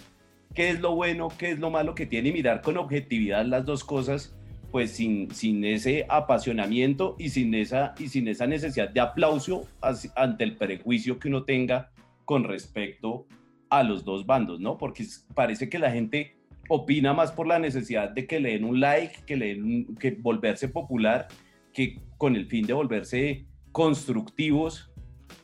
qué 0.55 0.69
es 0.69 0.81
lo 0.81 0.95
bueno, 0.95 1.29
qué 1.39 1.53
es 1.53 1.59
lo 1.61 1.71
malo 1.71 1.95
que 1.95 2.05
tiene 2.05 2.29
y 2.29 2.33
mirar 2.35 2.61
con 2.61 2.77
objetividad 2.77 3.47
las 3.47 3.65
dos 3.65 3.83
cosas, 3.83 4.37
pues 4.71 4.91
sin, 4.91 5.31
sin 5.31 5.65
ese 5.65 6.05
apasionamiento 6.11 7.17
y 7.19 7.31
sin, 7.31 7.55
esa, 7.55 7.95
y 7.99 8.09
sin 8.09 8.29
esa 8.29 8.47
necesidad 8.47 8.91
de 8.91 9.01
aplauso 9.01 9.67
ante 10.15 10.45
el 10.45 10.57
prejuicio 10.59 11.19
que 11.19 11.29
uno 11.29 11.45
tenga 11.45 11.91
con 12.27 12.45
respecto 12.45 13.25
a 13.71 13.83
los 13.83 14.05
dos 14.05 14.27
bandos, 14.27 14.61
¿no? 14.61 14.79
Porque 14.79 15.07
parece 15.35 15.69
que 15.69 15.79
la 15.79 15.91
gente 15.91 16.37
opina 16.69 17.15
más 17.15 17.33
por 17.33 17.47
la 17.47 17.59
necesidad 17.59 18.11
de 18.11 18.27
que 18.27 18.41
le 18.41 18.53
den 18.53 18.65
un 18.65 18.81
like, 18.81 19.23
que 19.27 19.37
le 19.37 19.55
den 19.55 19.97
que 19.97 20.13
volverse 20.13 20.69
popular, 20.69 21.29
que 21.73 22.01
con 22.17 22.37
el 22.37 22.47
fin 22.47 22.67
de 22.67 22.73
volverse 22.73 23.47
constructivos 23.73 24.91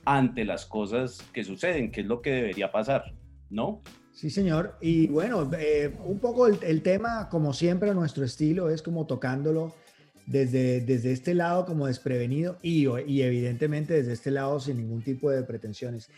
ante 0.04 0.44
las 0.44 0.66
cosas 0.66 1.22
que 1.32 1.44
suceden, 1.44 1.90
que 1.90 2.02
es 2.02 2.06
lo 2.06 2.20
que 2.20 2.30
debería 2.30 2.70
pasar, 2.70 3.14
¿no? 3.50 3.82
Sí, 4.12 4.30
señor. 4.30 4.76
Y 4.80 5.08
bueno, 5.08 5.50
eh, 5.58 5.92
un 6.04 6.18
poco 6.18 6.46
el, 6.46 6.82
tema, 6.82 7.28
como 7.30 7.52
siempre, 7.52 7.92
nuestro 7.94 8.24
estilo, 8.24 8.70
es 8.70 8.80
como 8.82 9.06
tocándolo 9.06 9.74
desde, 10.26 10.80
desde 10.80 11.12
este 11.12 11.34
lado 11.34 11.66
como 11.66 11.86
desprevenido 11.86 12.56
y, 12.62 12.86
y 13.06 13.22
evidentemente 13.22 13.94
desde 13.94 14.12
este 14.12 14.30
lado 14.30 14.60
sin 14.60 14.76
ningún 14.76 15.02
tipo 15.02 15.30
de 15.30 15.42
pretensiones. 15.42 16.10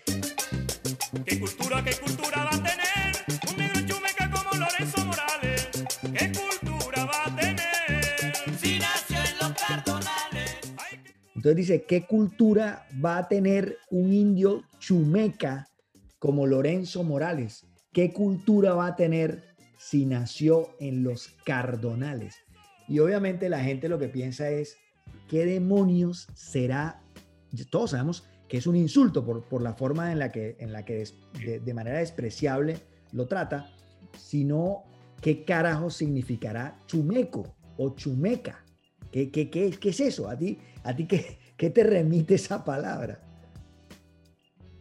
¿Qué 1.24 1.40
cultura, 1.40 1.82
qué 1.82 1.96
cultura 1.96 2.44
va 2.44 2.56
a 2.56 2.62
tener 2.62 3.16
un 3.50 3.56
negro 3.56 3.80
chumeca 3.86 4.30
como 4.30 4.50
Lorenzo 4.58 5.04
Morales? 5.06 5.70
¿Qué 6.02 6.32
cultura 6.32 7.04
va 7.06 7.24
a 7.26 7.36
tener 7.36 8.34
si 8.58 8.78
nació 8.78 9.16
en 9.16 9.38
los 9.40 9.52
cardonales? 9.54 10.60
Entonces 11.34 11.56
dice, 11.56 11.84
¿qué 11.84 12.06
cultura 12.06 12.86
va 13.02 13.18
a 13.18 13.28
tener 13.28 13.78
un 13.90 14.12
indio 14.12 14.64
chumeca 14.78 15.66
como 16.18 16.46
Lorenzo 16.46 17.02
Morales? 17.02 17.66
¿Qué 17.92 18.12
cultura 18.12 18.74
va 18.74 18.88
a 18.88 18.96
tener 18.96 19.56
si 19.78 20.04
nació 20.04 20.76
en 20.80 21.02
los 21.02 21.28
cardonales? 21.46 22.36
Y 22.88 22.98
obviamente 22.98 23.48
la 23.48 23.60
gente 23.60 23.88
lo 23.88 23.98
que 23.98 24.08
piensa 24.08 24.50
es, 24.50 24.76
¿qué 25.28 25.46
demonios 25.46 26.28
será? 26.34 27.00
Todos 27.70 27.92
sabemos 27.92 28.28
que 28.48 28.58
es 28.58 28.66
un 28.66 28.76
insulto 28.76 29.24
por, 29.24 29.44
por 29.44 29.62
la 29.62 29.74
forma 29.74 30.12
en 30.12 30.18
la 30.18 30.30
que, 30.30 30.56
en 30.58 30.72
la 30.72 30.84
que 30.84 30.94
des, 30.94 31.14
de, 31.44 31.60
de, 31.60 31.74
manera 31.74 31.98
despreciable 31.98 32.76
lo 33.12 33.26
trata, 33.26 33.72
sino 34.16 34.84
qué 35.20 35.44
carajo 35.44 35.90
significará 35.90 36.78
chumeco 36.86 37.56
o 37.76 37.94
chumeca. 37.94 38.64
¿Qué, 39.10 39.30
qué, 39.30 39.50
qué, 39.50 39.70
qué 39.70 39.88
es 39.88 40.00
eso? 40.00 40.28
¿A 40.28 40.36
ti, 40.36 40.58
a 40.84 40.94
ti 40.94 41.06
qué, 41.06 41.38
qué 41.56 41.70
te 41.70 41.82
remite 41.84 42.34
esa 42.34 42.64
palabra? 42.64 43.20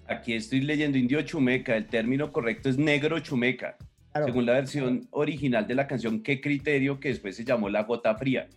Aquí 0.08 0.34
estoy 0.34 0.62
leyendo 0.62 0.98
indio 0.98 1.22
chumeca, 1.24 1.76
el 1.76 1.88
término 1.88 2.32
correcto 2.32 2.70
es 2.70 2.78
negro 2.78 3.20
chumeca, 3.20 3.76
claro. 4.12 4.28
según 4.28 4.46
la 4.46 4.54
versión 4.54 5.08
original 5.10 5.66
de 5.66 5.74
la 5.74 5.88
canción 5.88 6.22
Qué 6.22 6.42
criterio, 6.42 7.00
que 7.00 7.10
después 7.10 7.36
se 7.36 7.44
llamó 7.44 7.70
La 7.70 7.84
Gota 7.84 8.16
Fría 8.16 8.48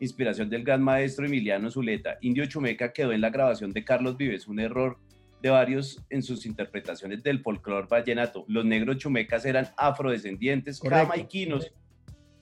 inspiración 0.00 0.50
del 0.50 0.64
gran 0.64 0.82
maestro 0.82 1.26
Emiliano 1.26 1.70
Zuleta. 1.70 2.18
Indio 2.20 2.46
Chumeca 2.46 2.92
quedó 2.92 3.12
en 3.12 3.20
la 3.20 3.30
grabación 3.30 3.72
de 3.72 3.84
Carlos 3.84 4.16
Vives, 4.16 4.46
un 4.46 4.60
error 4.60 4.98
de 5.42 5.50
varios 5.50 6.04
en 6.10 6.22
sus 6.22 6.46
interpretaciones 6.46 7.22
del 7.22 7.40
folclore 7.40 7.86
vallenato. 7.88 8.44
Los 8.48 8.64
negros 8.64 8.98
chumecas 8.98 9.44
eran 9.44 9.68
afrodescendientes, 9.76 10.80
jamaiquinos, 10.80 11.72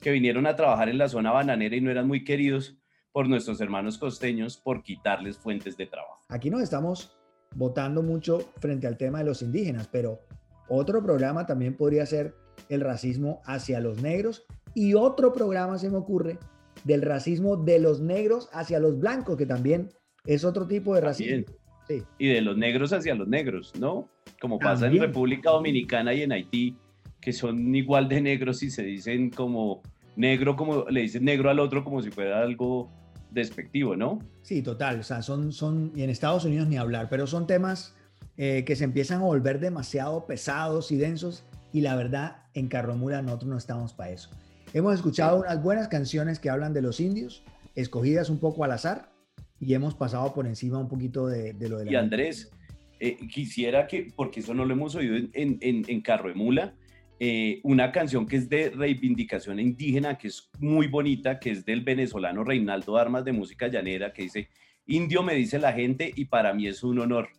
que 0.01 0.11
vinieron 0.11 0.47
a 0.47 0.55
trabajar 0.55 0.89
en 0.89 0.97
la 0.97 1.09
zona 1.09 1.31
bananera 1.31 1.75
y 1.75 1.81
no 1.81 1.91
eran 1.91 2.07
muy 2.07 2.23
queridos 2.23 2.77
por 3.11 3.27
nuestros 3.27 3.61
hermanos 3.61 3.97
costeños 3.97 4.57
por 4.57 4.83
quitarles 4.83 5.37
fuentes 5.37 5.77
de 5.77 5.87
trabajo. 5.87 6.21
Aquí 6.29 6.49
nos 6.49 6.61
estamos 6.61 7.17
votando 7.55 8.03
mucho 8.03 8.39
frente 8.59 8.87
al 8.87 8.97
tema 8.97 9.19
de 9.19 9.25
los 9.25 9.41
indígenas, 9.41 9.87
pero 9.87 10.19
otro 10.67 11.01
programa 11.01 11.45
también 11.45 11.75
podría 11.75 12.05
ser 12.05 12.35
el 12.69 12.81
racismo 12.81 13.41
hacia 13.45 13.79
los 13.79 14.01
negros 14.01 14.45
y 14.73 14.93
otro 14.93 15.31
programa 15.31 15.77
se 15.77 15.89
me 15.89 15.97
ocurre 15.97 16.37
del 16.85 17.01
racismo 17.01 17.57
de 17.57 17.79
los 17.79 17.99
negros 17.99 18.49
hacia 18.53 18.79
los 18.79 18.97
blancos, 18.97 19.35
que 19.35 19.45
también 19.45 19.89
es 20.25 20.45
otro 20.45 20.67
tipo 20.67 20.95
de 20.95 21.01
racismo. 21.01 21.45
Sí. 21.87 22.03
Y 22.17 22.27
de 22.29 22.41
los 22.41 22.57
negros 22.57 22.93
hacia 22.93 23.13
los 23.13 23.27
negros, 23.27 23.73
¿no? 23.79 24.09
Como 24.39 24.57
pasa 24.57 24.87
en. 24.87 24.99
República 24.99 25.51
Dominicana 25.51 26.13
y 26.13 26.21
en 26.21 26.31
Haití, 26.31 26.77
que 27.19 27.33
son 27.33 27.75
igual 27.75 28.07
de 28.07 28.21
negros 28.21 28.63
y 28.63 28.71
se 28.71 28.83
dicen 28.83 29.29
como 29.29 29.81
negro, 30.15 30.55
como 30.55 30.85
le 30.89 31.01
dicen 31.01 31.25
negro 31.25 31.49
al 31.49 31.59
otro 31.59 31.83
como 31.83 32.01
si 32.01 32.09
fuera 32.09 32.41
algo 32.41 32.89
despectivo, 33.31 33.95
¿no? 33.95 34.19
Sí, 34.41 34.61
total. 34.61 34.99
O 34.99 35.03
sea, 35.03 35.21
son, 35.21 35.51
son, 35.51 35.91
y 35.95 36.03
en 36.03 36.09
Estados 36.09 36.45
Unidos 36.45 36.67
ni 36.67 36.77
hablar, 36.77 37.07
pero 37.09 37.27
son 37.27 37.45
temas 37.45 37.95
eh, 38.37 38.63
que 38.65 38.75
se 38.75 38.83
empiezan 38.83 39.21
a 39.21 39.25
volver 39.25 39.59
demasiado 39.59 40.25
pesados 40.25 40.91
y 40.91 40.97
densos. 40.97 41.43
Y 41.71 41.81
la 41.81 41.95
verdad, 41.95 42.43
en 42.53 42.67
Carromura 42.67 43.21
nosotros 43.21 43.49
no 43.49 43.57
estamos 43.57 43.93
para 43.93 44.11
eso. 44.11 44.29
Hemos 44.75 44.93
escuchado 44.95 45.39
unas 45.39 45.63
buenas 45.63 45.87
canciones 45.87 46.37
que 46.37 46.49
hablan 46.49 46.73
de 46.73 46.81
los 46.81 46.99
indios, 46.99 47.45
escogidas 47.75 48.29
un 48.29 48.41
poco 48.41 48.65
al 48.65 48.73
azar, 48.73 49.09
y 49.57 49.73
hemos 49.73 49.95
pasado 49.95 50.33
por 50.33 50.45
encima 50.47 50.77
un 50.77 50.89
poquito 50.89 51.27
de, 51.27 51.53
de 51.53 51.69
lo 51.69 51.77
de 51.77 51.85
la. 51.85 51.91
Y 51.93 51.95
Andrés, 51.95 52.51
eh, 52.99 53.15
quisiera 53.31 53.87
que, 53.87 54.11
porque 54.13 54.41
eso 54.41 54.53
no 54.53 54.65
lo 54.65 54.73
hemos 54.73 54.93
oído 54.95 55.15
en, 55.15 55.29
en, 55.31 55.57
en, 55.61 55.85
en 55.87 56.01
Carro 56.01 56.27
de 56.27 56.35
Mula, 56.35 56.75
eh, 57.21 57.61
una 57.63 57.93
canción 57.93 58.27
que 58.27 58.35
es 58.35 58.49
de 58.49 58.69
reivindicación 58.69 59.61
indígena, 59.61 60.17
que 60.17 60.27
es 60.27 60.49
muy 60.59 60.87
bonita, 60.87 61.39
que 61.39 61.51
es 61.51 61.63
del 61.63 61.79
venezolano 61.79 62.43
Reinaldo 62.43 62.97
Armas 62.97 63.23
de 63.23 63.31
música 63.31 63.69
llanera, 63.69 64.11
que 64.11 64.23
dice, 64.23 64.49
indio 64.87 65.23
me 65.23 65.35
dice 65.35 65.57
la 65.57 65.71
gente 65.71 66.11
y 66.13 66.25
para 66.25 66.53
mí 66.53 66.67
es 66.67 66.83
un 66.83 66.99
honor. 66.99 67.29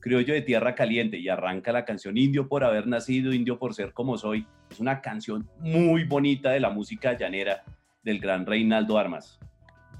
Criollo 0.00 0.34
de 0.34 0.42
tierra 0.42 0.74
caliente 0.74 1.18
y 1.18 1.28
arranca 1.28 1.72
la 1.72 1.84
canción 1.84 2.16
Indio 2.16 2.48
por 2.48 2.64
haber 2.64 2.86
nacido, 2.86 3.32
Indio 3.32 3.58
por 3.58 3.74
ser 3.74 3.92
como 3.92 4.16
soy. 4.16 4.46
Es 4.70 4.80
una 4.80 5.00
canción 5.00 5.48
muy 5.60 6.04
bonita 6.04 6.50
de 6.50 6.60
la 6.60 6.70
música 6.70 7.16
llanera 7.16 7.64
del 8.02 8.20
gran 8.20 8.46
Reinaldo 8.46 8.98
Armas. 8.98 9.38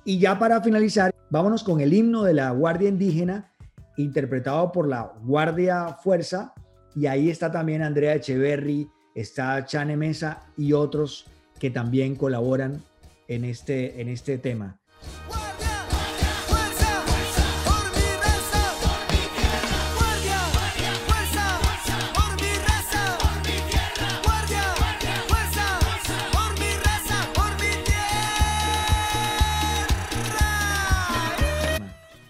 Y 0.05 0.19
ya 0.19 0.39
para 0.39 0.63
finalizar, 0.63 1.15
vámonos 1.31 1.63
con 1.63 1.81
el 1.81 1.93
himno 1.93 2.23
de 2.23 2.35
la 2.35 2.51
Guardia 2.51 2.89
Indígena, 2.89 3.53
interpretado 3.97 4.73
por 4.73 4.89
la 4.89 5.13
Guardia 5.23 5.97
Fuerza. 6.03 6.55
Y 6.95 7.07
ahí 7.07 7.29
está 7.29 7.51
también 7.51 7.83
Andrea 7.83 8.15
Echeverry, 8.15 8.89
está 9.15 9.65
Chane 9.65 9.97
Mesa 9.97 10.47
y 10.57 10.73
otros 10.73 11.27
que 11.59 11.71
también 11.71 12.15
colaboran 12.15 12.83
en 13.27 13.45
este, 13.45 14.01
en 14.01 14.09
este 14.09 14.39
tema. 14.39 14.79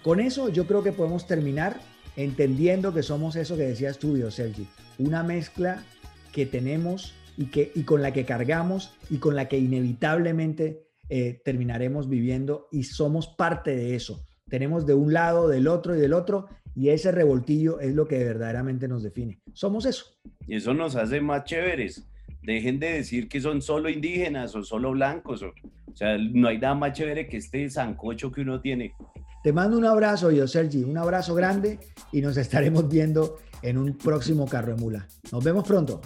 Con 0.09 0.21
eso 0.21 0.49
yo 0.49 0.67
creo 0.67 0.83
que 0.83 0.93
podemos 0.93 1.27
terminar 1.27 1.77
entendiendo 2.17 2.95
que 2.95 3.03
somos 3.03 3.37
eso 3.37 3.59
que 3.59 3.65
decías 3.65 3.99
tú, 3.99 4.17
Sergi, 4.31 4.67
una 4.97 5.23
mezcla 5.23 5.85
que 6.33 6.47
tenemos 6.47 7.13
y, 7.37 7.51
que, 7.51 7.73
y 7.75 7.83
con 7.83 8.01
la 8.01 8.15
que 8.15 8.25
cargamos 8.25 8.97
y 9.11 9.19
con 9.19 9.37
la 9.37 9.49
que 9.49 9.59
inevitablemente 9.59 10.87
eh, 11.11 11.43
terminaremos 11.45 12.09
viviendo 12.09 12.69
y 12.73 12.85
somos 12.85 13.27
parte 13.27 13.77
de 13.77 13.97
eso. 13.97 14.25
Tenemos 14.49 14.87
de 14.87 14.95
un 14.95 15.13
lado, 15.13 15.47
del 15.47 15.69
otro 15.69 15.95
y 15.95 16.01
del 16.01 16.15
otro 16.15 16.49
y 16.75 16.89
ese 16.89 17.13
revoltillo 17.13 17.79
es 17.79 17.95
lo 17.95 18.09
que 18.09 18.25
verdaderamente 18.25 18.89
nos 18.89 19.03
define. 19.03 19.43
Somos 19.53 19.85
eso. 19.85 20.07
Y 20.47 20.57
eso 20.57 20.73
nos 20.73 20.97
hace 20.97 21.21
más 21.21 21.45
chéveres. 21.45 22.09
Dejen 22.43 22.81
de 22.81 22.95
decir 22.95 23.29
que 23.29 23.43
son 23.43 23.61
solo 23.61 23.91
indígenas 23.91 24.55
o 24.55 24.63
solo 24.65 24.93
blancos. 24.93 25.43
O, 25.43 25.49
o 25.49 25.97
sea, 25.97 26.17
no 26.17 26.49
hay 26.49 26.57
nada 26.57 26.75
más 26.75 26.95
chévere 26.95 27.29
que 27.29 27.37
este 27.37 27.69
sancocho 27.69 28.33
que 28.33 28.41
uno 28.41 28.63
tiene. 28.63 28.95
Te 29.43 29.53
mando 29.53 29.79
un 29.79 29.85
abrazo, 29.85 30.31
yo, 30.31 30.47
Sergi, 30.49 30.83
un 30.83 30.99
abrazo 30.99 31.35
grande 31.35 31.79
y 32.13 32.21
nos 32.21 32.37
estaremos 32.37 32.89
viendo 32.89 33.37
en 33.63 33.79
un 33.79 33.97
próximo 33.97 34.47
Carro 34.47 34.75
de 34.75 34.81
Mula. 34.81 35.07
Nos 35.33 35.45
vemos 35.45 35.67
pronto. 35.67 36.01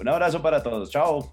Un 0.00 0.08
abrazo 0.08 0.40
para 0.42 0.62
todos. 0.62 0.90
Chao. 0.90 1.32